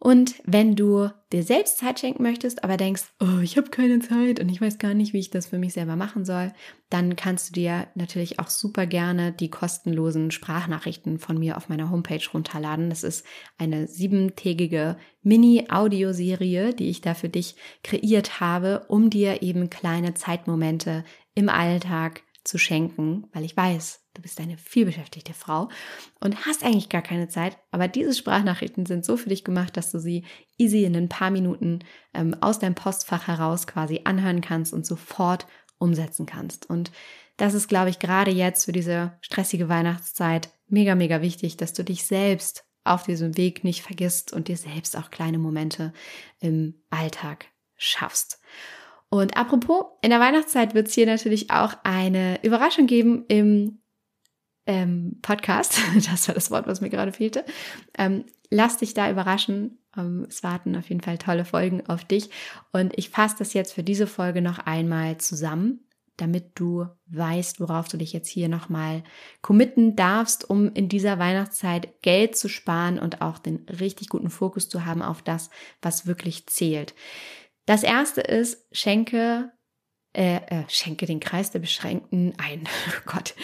Und 0.00 0.36
wenn 0.44 0.76
du 0.76 1.08
dir 1.32 1.42
selbst 1.42 1.78
Zeit 1.78 1.98
schenken 1.98 2.22
möchtest, 2.22 2.62
aber 2.62 2.76
denkst, 2.76 3.02
oh, 3.20 3.40
ich 3.42 3.56
habe 3.56 3.70
keine 3.70 3.98
Zeit 3.98 4.38
und 4.38 4.48
ich 4.48 4.60
weiß 4.60 4.78
gar 4.78 4.94
nicht, 4.94 5.12
wie 5.12 5.18
ich 5.18 5.30
das 5.30 5.46
für 5.46 5.58
mich 5.58 5.72
selber 5.72 5.96
machen 5.96 6.24
soll, 6.24 6.52
dann 6.88 7.16
kannst 7.16 7.48
du 7.48 7.52
dir 7.54 7.88
natürlich 7.96 8.38
auch 8.38 8.48
super 8.48 8.86
gerne 8.86 9.32
die 9.32 9.50
kostenlosen 9.50 10.30
Sprachnachrichten 10.30 11.18
von 11.18 11.36
mir 11.36 11.56
auf 11.56 11.68
meiner 11.68 11.90
Homepage 11.90 12.22
runterladen. 12.32 12.90
Das 12.90 13.02
ist 13.02 13.26
eine 13.58 13.88
siebentägige 13.88 14.96
Mini-Audioserie, 15.22 16.74
die 16.74 16.90
ich 16.90 17.00
da 17.00 17.14
für 17.14 17.28
dich 17.28 17.56
kreiert 17.82 18.38
habe, 18.38 18.86
um 18.88 19.10
dir 19.10 19.42
eben 19.42 19.68
kleine 19.68 20.14
Zeitmomente 20.14 21.04
im 21.34 21.48
Alltag 21.48 22.22
zu 22.44 22.58
schenken, 22.58 23.26
weil 23.32 23.44
ich 23.44 23.56
weiß, 23.56 24.00
du 24.14 24.22
bist 24.22 24.40
eine 24.40 24.58
vielbeschäftigte 24.58 25.34
Frau 25.34 25.68
und 26.20 26.46
hast 26.46 26.64
eigentlich 26.64 26.88
gar 26.88 27.02
keine 27.02 27.28
Zeit. 27.28 27.58
Aber 27.70 27.88
diese 27.88 28.14
Sprachnachrichten 28.14 28.86
sind 28.86 29.04
so 29.04 29.16
für 29.16 29.28
dich 29.28 29.44
gemacht, 29.44 29.76
dass 29.76 29.90
du 29.90 29.98
sie 29.98 30.24
easy 30.56 30.84
in 30.84 30.96
ein 30.96 31.08
paar 31.08 31.30
Minuten 31.30 31.80
ähm, 32.14 32.36
aus 32.40 32.58
deinem 32.58 32.74
Postfach 32.74 33.26
heraus 33.26 33.66
quasi 33.66 34.02
anhören 34.04 34.40
kannst 34.40 34.72
und 34.72 34.86
sofort 34.86 35.46
umsetzen 35.78 36.26
kannst. 36.26 36.68
Und 36.68 36.90
das 37.36 37.54
ist, 37.54 37.68
glaube 37.68 37.90
ich, 37.90 37.98
gerade 37.98 38.30
jetzt 38.30 38.64
für 38.64 38.72
diese 38.72 39.16
stressige 39.20 39.68
Weihnachtszeit 39.68 40.50
mega, 40.66 40.94
mega 40.94 41.22
wichtig, 41.22 41.56
dass 41.56 41.72
du 41.72 41.84
dich 41.84 42.04
selbst 42.04 42.64
auf 42.84 43.04
diesem 43.04 43.36
Weg 43.36 43.64
nicht 43.64 43.82
vergisst 43.82 44.32
und 44.32 44.48
dir 44.48 44.56
selbst 44.56 44.96
auch 44.96 45.10
kleine 45.10 45.38
Momente 45.38 45.92
im 46.40 46.74
Alltag 46.90 47.46
schaffst. 47.76 48.40
Und 49.10 49.36
apropos, 49.36 49.86
in 50.02 50.10
der 50.10 50.20
Weihnachtszeit 50.20 50.74
wird 50.74 50.88
es 50.88 50.94
hier 50.94 51.06
natürlich 51.06 51.50
auch 51.50 51.74
eine 51.82 52.42
Überraschung 52.42 52.86
geben 52.86 53.24
im 53.28 53.80
ähm, 54.66 55.18
Podcast. 55.22 55.80
Das 56.10 56.28
war 56.28 56.34
das 56.34 56.50
Wort, 56.50 56.66
was 56.66 56.80
mir 56.80 56.90
gerade 56.90 57.12
fehlte. 57.12 57.44
Ähm, 57.96 58.24
lass 58.50 58.76
dich 58.76 58.94
da 58.94 59.10
überraschen. 59.10 59.78
Ähm, 59.96 60.26
es 60.28 60.42
warten 60.42 60.76
auf 60.76 60.88
jeden 60.88 61.00
Fall 61.00 61.18
tolle 61.18 61.44
Folgen 61.44 61.86
auf 61.86 62.04
dich. 62.04 62.30
Und 62.72 62.96
ich 62.96 63.08
fasse 63.08 63.36
das 63.38 63.54
jetzt 63.54 63.72
für 63.72 63.82
diese 63.82 64.06
Folge 64.06 64.42
noch 64.42 64.58
einmal 64.58 65.16
zusammen, 65.18 65.80
damit 66.18 66.50
du 66.56 66.86
weißt, 67.06 67.60
worauf 67.60 67.88
du 67.88 67.96
dich 67.96 68.12
jetzt 68.12 68.28
hier 68.28 68.48
nochmal 68.48 69.04
committen 69.40 69.96
darfst, 69.96 70.48
um 70.48 70.70
in 70.74 70.90
dieser 70.90 71.18
Weihnachtszeit 71.18 72.02
Geld 72.02 72.36
zu 72.36 72.48
sparen 72.48 72.98
und 72.98 73.22
auch 73.22 73.38
den 73.38 73.66
richtig 73.68 74.10
guten 74.10 74.28
Fokus 74.28 74.68
zu 74.68 74.84
haben 74.84 75.00
auf 75.00 75.22
das, 75.22 75.48
was 75.80 76.06
wirklich 76.06 76.46
zählt. 76.46 76.94
Das 77.68 77.82
erste 77.82 78.22
ist, 78.22 78.66
schenke, 78.72 79.52
äh, 80.14 80.36
äh, 80.36 80.64
schenke 80.68 81.04
den 81.04 81.20
Kreis 81.20 81.50
der 81.50 81.58
Beschränkten 81.58 82.32
ein. 82.38 82.64
Oh 82.88 83.02
Gott. 83.04 83.34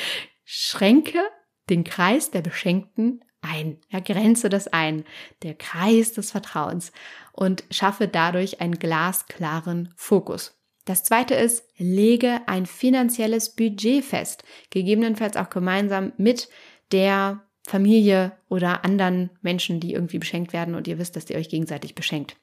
Schränke 0.44 1.20
den 1.68 1.84
Kreis 1.84 2.30
der 2.30 2.40
Beschenkten 2.40 3.22
ein. 3.42 3.82
Ja, 3.90 4.00
grenze 4.00 4.48
das 4.48 4.66
ein. 4.68 5.04
Der 5.42 5.54
Kreis 5.54 6.14
des 6.14 6.30
Vertrauens. 6.30 6.90
Und 7.32 7.64
schaffe 7.70 8.08
dadurch 8.08 8.62
einen 8.62 8.78
glasklaren 8.78 9.92
Fokus. 9.94 10.58
Das 10.86 11.04
zweite 11.04 11.34
ist, 11.34 11.68
lege 11.76 12.40
ein 12.46 12.64
finanzielles 12.64 13.54
Budget 13.54 14.02
fest. 14.06 14.42
Gegebenenfalls 14.70 15.36
auch 15.36 15.50
gemeinsam 15.50 16.14
mit 16.16 16.48
der 16.92 17.42
Familie 17.66 18.32
oder 18.48 18.86
anderen 18.86 19.28
Menschen, 19.42 19.80
die 19.80 19.92
irgendwie 19.92 20.18
beschenkt 20.18 20.54
werden 20.54 20.74
und 20.74 20.88
ihr 20.88 20.98
wisst, 20.98 21.14
dass 21.14 21.28
ihr 21.28 21.36
euch 21.36 21.50
gegenseitig 21.50 21.94
beschenkt. 21.94 22.38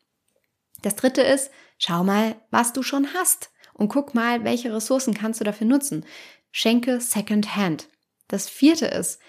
Das 0.82 0.96
dritte 0.96 1.22
ist, 1.22 1.52
schau 1.78 2.04
mal, 2.04 2.36
was 2.50 2.74
du 2.74 2.84
schon 2.84 3.13
hast 3.13 3.52
und 3.74 3.89
guck 3.89 4.13
mal, 4.13 4.44
welche 4.44 4.74
Ressourcen 4.74 5.13
kannst 5.13 5.39
du 5.39 5.44
dafür 5.44 5.67
nutzen. 5.67 6.06
Schenke 6.52 7.00
Second 7.00 7.56
Hand. 7.56 7.88
Das 8.28 8.50
vierte 8.50 8.86
ist, 8.86 9.20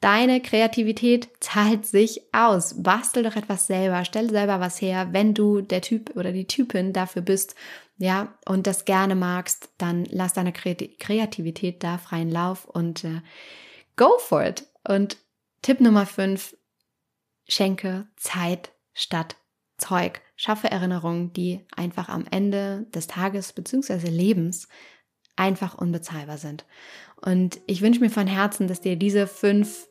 deine 0.00 0.40
Kreativität 0.40 1.28
zahlt 1.40 1.86
sich 1.86 2.22
aus. 2.32 2.82
Bastel 2.82 3.22
doch 3.22 3.36
etwas 3.36 3.66
selber, 3.66 4.04
stell 4.04 4.30
selber 4.30 4.60
was 4.60 4.80
her, 4.80 5.08
wenn 5.12 5.34
du 5.34 5.60
der 5.60 5.80
Typ 5.80 6.16
oder 6.16 6.32
die 6.32 6.46
Typin 6.46 6.92
dafür 6.92 7.22
bist, 7.22 7.54
ja, 7.96 8.36
und 8.44 8.66
das 8.66 8.84
gerne 8.84 9.14
magst, 9.14 9.70
dann 9.78 10.04
lass 10.06 10.32
deine 10.32 10.52
Kreativität 10.52 11.82
da 11.84 11.98
freien 11.98 12.30
Lauf 12.30 12.64
und 12.64 13.04
äh, 13.04 13.22
go 13.96 14.18
for 14.18 14.44
it. 14.44 14.66
Und 14.86 15.16
Tipp 15.62 15.80
Nummer 15.80 16.04
fünf, 16.04 16.56
schenke 17.46 18.08
Zeit 18.16 18.72
statt 18.92 19.36
Zeug. 19.78 20.20
Schaffe 20.36 20.70
Erinnerungen, 20.70 21.32
die 21.32 21.60
einfach 21.76 22.08
am 22.08 22.24
Ende 22.30 22.86
des 22.94 23.06
Tages 23.06 23.52
bzw. 23.52 24.08
Lebens 24.08 24.68
einfach 25.36 25.76
unbezahlbar 25.76 26.38
sind. 26.38 26.64
Und 27.20 27.60
ich 27.66 27.82
wünsche 27.82 28.00
mir 28.00 28.10
von 28.10 28.26
Herzen, 28.26 28.68
dass 28.68 28.80
dir 28.80 28.96
diese 28.96 29.26
fünf 29.26 29.88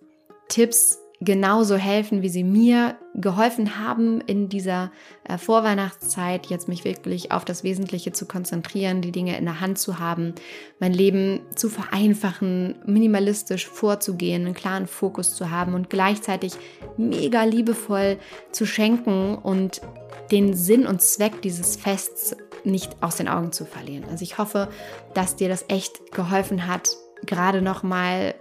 Tipps 0.48 1.00
genauso 1.26 1.76
helfen, 1.76 2.22
wie 2.22 2.30
sie 2.30 2.44
mir 2.44 2.98
geholfen 3.16 3.80
haben 3.80 4.22
in 4.22 4.50
dieser 4.50 4.92
äh, 5.24 5.38
Vorweihnachtszeit, 5.38 6.48
jetzt 6.48 6.68
mich 6.68 6.84
wirklich 6.84 7.32
auf 7.32 7.46
das 7.46 7.64
Wesentliche 7.64 8.12
zu 8.12 8.26
konzentrieren, 8.26 9.02
die 9.02 9.12
Dinge 9.12 9.38
in 9.38 9.46
der 9.46 9.62
Hand 9.62 9.78
zu 9.78 10.00
haben, 10.00 10.34
mein 10.80 10.94
Leben 10.94 11.42
zu 11.56 11.70
vereinfachen, 11.70 12.76
minimalistisch 12.86 13.68
vorzugehen, 13.68 14.46
einen 14.46 14.54
klaren 14.54 14.88
Fokus 14.88 15.36
zu 15.36 15.50
haben 15.50 15.74
und 15.76 15.90
gleichzeitig 15.90 16.54
mega 16.98 17.44
liebevoll 17.44 18.18
zu 18.52 18.66
schenken 18.66 19.36
und 19.36 19.82
den 20.32 20.54
Sinn 20.54 20.88
und 20.88 21.02
Zweck 21.02 21.42
dieses 21.42 21.76
Fests 21.76 22.36
nicht 22.64 22.96
aus 23.02 23.18
den 23.18 23.28
Augen 23.28 23.52
zu 23.52 23.66
verlieren. 23.66 24.06
Also 24.10 24.24
ich 24.24 24.38
hoffe, 24.38 24.70
dass 25.14 25.36
dir 25.36 25.50
das 25.50 25.66
echt 25.68 26.12
geholfen 26.12 26.68
hat, 26.68 26.96
gerade 27.26 27.62
noch 27.62 27.84
mal 27.84 28.36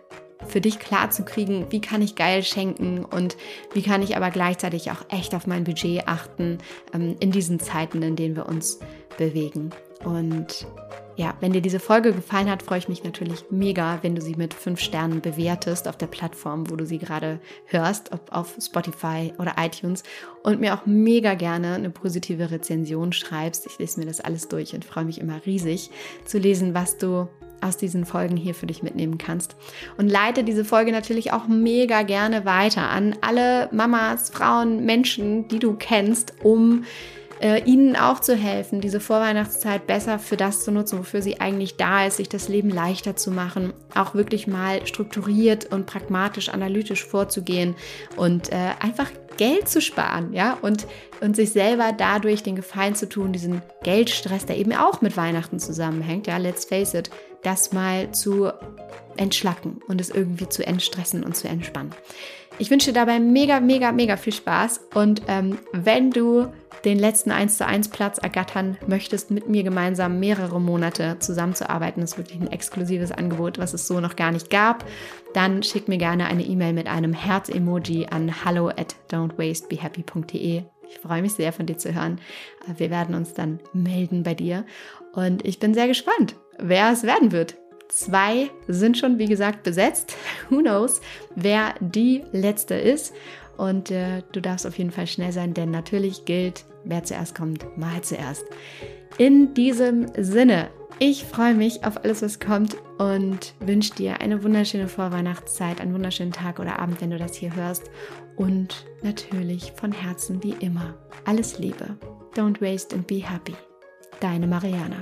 für 0.46 0.60
dich 0.60 0.78
klar 0.78 1.10
zu 1.10 1.24
kriegen, 1.24 1.66
wie 1.70 1.80
kann 1.80 2.02
ich 2.02 2.14
geil 2.14 2.42
schenken 2.42 3.04
und 3.04 3.36
wie 3.74 3.82
kann 3.82 4.02
ich 4.02 4.16
aber 4.16 4.30
gleichzeitig 4.30 4.90
auch 4.90 5.04
echt 5.08 5.34
auf 5.34 5.46
mein 5.46 5.64
Budget 5.64 6.08
achten 6.08 6.58
ähm, 6.92 7.16
in 7.20 7.30
diesen 7.30 7.60
Zeiten, 7.60 8.02
in 8.02 8.16
denen 8.16 8.36
wir 8.36 8.46
uns 8.46 8.80
bewegen. 9.18 9.70
Und 10.04 10.66
ja, 11.16 11.34
wenn 11.40 11.52
dir 11.52 11.60
diese 11.60 11.80
Folge 11.80 12.12
gefallen 12.12 12.50
hat, 12.50 12.62
freue 12.62 12.78
ich 12.78 12.88
mich 12.88 13.04
natürlich 13.04 13.44
mega, 13.50 13.98
wenn 14.02 14.14
du 14.14 14.22
sie 14.22 14.34
mit 14.34 14.54
fünf 14.54 14.80
Sternen 14.80 15.20
bewertest 15.20 15.88
auf 15.88 15.96
der 15.96 16.06
Plattform, 16.06 16.70
wo 16.70 16.76
du 16.76 16.86
sie 16.86 16.98
gerade 16.98 17.40
hörst, 17.66 18.12
ob 18.12 18.32
auf 18.32 18.56
Spotify 18.60 19.32
oder 19.38 19.54
iTunes 19.58 20.02
und 20.42 20.60
mir 20.60 20.74
auch 20.74 20.86
mega 20.86 21.34
gerne 21.34 21.74
eine 21.74 21.90
positive 21.90 22.50
Rezension 22.50 23.12
schreibst. 23.12 23.66
Ich 23.66 23.78
lese 23.78 24.00
mir 24.00 24.06
das 24.06 24.20
alles 24.20 24.48
durch 24.48 24.74
und 24.74 24.84
freue 24.84 25.04
mich 25.04 25.20
immer 25.20 25.44
riesig 25.44 25.90
zu 26.24 26.38
lesen, 26.38 26.74
was 26.74 26.96
du 26.96 27.28
aus 27.62 27.76
diesen 27.76 28.04
Folgen 28.04 28.36
hier 28.36 28.54
für 28.54 28.66
dich 28.66 28.82
mitnehmen 28.82 29.18
kannst. 29.18 29.56
Und 29.96 30.08
leite 30.08 30.44
diese 30.44 30.64
Folge 30.64 30.92
natürlich 30.92 31.32
auch 31.32 31.46
mega 31.46 32.02
gerne 32.02 32.44
weiter 32.44 32.90
an 32.90 33.16
alle 33.20 33.68
Mamas, 33.72 34.30
Frauen, 34.30 34.84
Menschen, 34.84 35.48
die 35.48 35.58
du 35.58 35.74
kennst, 35.74 36.34
um 36.42 36.84
äh, 37.42 37.62
ihnen 37.64 37.96
auch 37.96 38.20
zu 38.20 38.36
helfen, 38.36 38.80
diese 38.80 39.00
Vorweihnachtszeit 39.00 39.86
besser 39.86 40.18
für 40.18 40.36
das 40.36 40.62
zu 40.62 40.70
nutzen, 40.70 40.98
wofür 40.98 41.22
sie 41.22 41.40
eigentlich 41.40 41.76
da 41.76 42.06
ist, 42.06 42.18
sich 42.18 42.28
das 42.28 42.48
Leben 42.48 42.70
leichter 42.70 43.16
zu 43.16 43.32
machen, 43.32 43.72
auch 43.94 44.14
wirklich 44.14 44.46
mal 44.46 44.86
strukturiert 44.86 45.72
und 45.72 45.86
pragmatisch, 45.86 46.48
analytisch 46.50 47.04
vorzugehen 47.04 47.74
und 48.16 48.52
äh, 48.52 48.70
einfach 48.78 49.10
Geld 49.36 49.68
zu 49.68 49.80
sparen, 49.80 50.32
ja, 50.32 50.56
und, 50.62 50.86
und 51.20 51.34
sich 51.34 51.50
selber 51.50 51.92
dadurch 51.96 52.42
den 52.42 52.54
Gefallen 52.54 52.94
zu 52.94 53.08
tun, 53.08 53.32
diesen 53.32 53.62
Geldstress, 53.82 54.46
der 54.46 54.58
eben 54.58 54.72
auch 54.74 55.00
mit 55.00 55.16
Weihnachten 55.16 55.58
zusammenhängt, 55.58 56.26
ja, 56.28 56.36
let's 56.36 56.64
face 56.64 56.94
it, 56.94 57.10
das 57.42 57.72
mal 57.72 58.12
zu 58.12 58.52
entschlacken 59.16 59.80
und 59.88 60.00
es 60.00 60.10
irgendwie 60.10 60.48
zu 60.48 60.64
entstressen 60.64 61.24
und 61.24 61.36
zu 61.36 61.48
entspannen. 61.48 61.92
Ich 62.62 62.70
wünsche 62.70 62.92
dir 62.92 63.00
dabei 63.00 63.18
mega, 63.18 63.58
mega, 63.58 63.90
mega 63.90 64.16
viel 64.16 64.32
Spaß 64.32 64.82
und 64.94 65.22
ähm, 65.26 65.58
wenn 65.72 66.12
du 66.12 66.46
den 66.84 66.96
letzten 66.96 67.32
1 67.32 67.58
zu 67.58 67.66
1 67.66 67.88
Platz 67.88 68.18
ergattern 68.18 68.78
möchtest, 68.86 69.32
mit 69.32 69.48
mir 69.48 69.64
gemeinsam 69.64 70.20
mehrere 70.20 70.60
Monate 70.60 71.16
zusammenzuarbeiten, 71.18 72.02
das 72.02 72.12
ist 72.12 72.18
wirklich 72.18 72.40
ein 72.40 72.52
exklusives 72.52 73.10
Angebot, 73.10 73.58
was 73.58 73.74
es 73.74 73.88
so 73.88 73.98
noch 73.98 74.14
gar 74.14 74.30
nicht 74.30 74.48
gab, 74.48 74.84
dann 75.34 75.64
schick 75.64 75.88
mir 75.88 75.98
gerne 75.98 76.26
eine 76.26 76.44
E-Mail 76.44 76.72
mit 76.72 76.86
einem 76.86 77.14
Herz-Emoji 77.14 78.06
an 78.12 78.44
hallo 78.44 78.68
at 78.68 78.94
don'twastebehappy.de. 79.10 80.62
Ich 80.88 80.98
freue 81.00 81.22
mich 81.22 81.32
sehr 81.32 81.52
von 81.52 81.66
dir 81.66 81.78
zu 81.78 81.92
hören. 81.92 82.20
Wir 82.76 82.90
werden 82.90 83.16
uns 83.16 83.34
dann 83.34 83.58
melden 83.72 84.22
bei 84.22 84.34
dir 84.34 84.64
und 85.14 85.44
ich 85.44 85.58
bin 85.58 85.74
sehr 85.74 85.88
gespannt, 85.88 86.36
wer 86.60 86.92
es 86.92 87.02
werden 87.02 87.32
wird. 87.32 87.56
Zwei 87.94 88.50
sind 88.68 88.96
schon, 88.96 89.18
wie 89.18 89.26
gesagt, 89.26 89.64
besetzt. 89.64 90.16
Who 90.48 90.60
knows, 90.60 91.02
wer 91.36 91.74
die 91.80 92.24
letzte 92.32 92.74
ist. 92.74 93.12
Und 93.58 93.90
äh, 93.90 94.22
du 94.32 94.40
darfst 94.40 94.66
auf 94.66 94.78
jeden 94.78 94.90
Fall 94.90 95.06
schnell 95.06 95.30
sein, 95.30 95.52
denn 95.52 95.70
natürlich 95.70 96.24
gilt, 96.24 96.64
wer 96.84 97.04
zuerst 97.04 97.34
kommt, 97.34 97.76
mal 97.76 98.00
zuerst. 98.00 98.46
In 99.18 99.52
diesem 99.52 100.06
Sinne, 100.16 100.70
ich 101.00 101.24
freue 101.24 101.52
mich 101.52 101.84
auf 101.84 102.02
alles, 102.02 102.22
was 102.22 102.40
kommt 102.40 102.76
und 102.96 103.52
wünsche 103.60 103.94
dir 103.94 104.22
eine 104.22 104.42
wunderschöne 104.42 104.88
Vorweihnachtszeit, 104.88 105.78
einen 105.78 105.92
wunderschönen 105.92 106.32
Tag 106.32 106.60
oder 106.60 106.78
Abend, 106.78 107.02
wenn 107.02 107.10
du 107.10 107.18
das 107.18 107.34
hier 107.34 107.54
hörst. 107.54 107.90
Und 108.36 108.86
natürlich 109.02 109.72
von 109.76 109.92
Herzen 109.92 110.42
wie 110.42 110.56
immer 110.60 110.94
alles 111.26 111.58
Liebe. 111.58 111.98
Don't 112.34 112.62
waste 112.62 112.96
and 112.96 113.06
be 113.06 113.16
happy. 113.16 113.54
Deine 114.20 114.46
Mariana. 114.46 114.96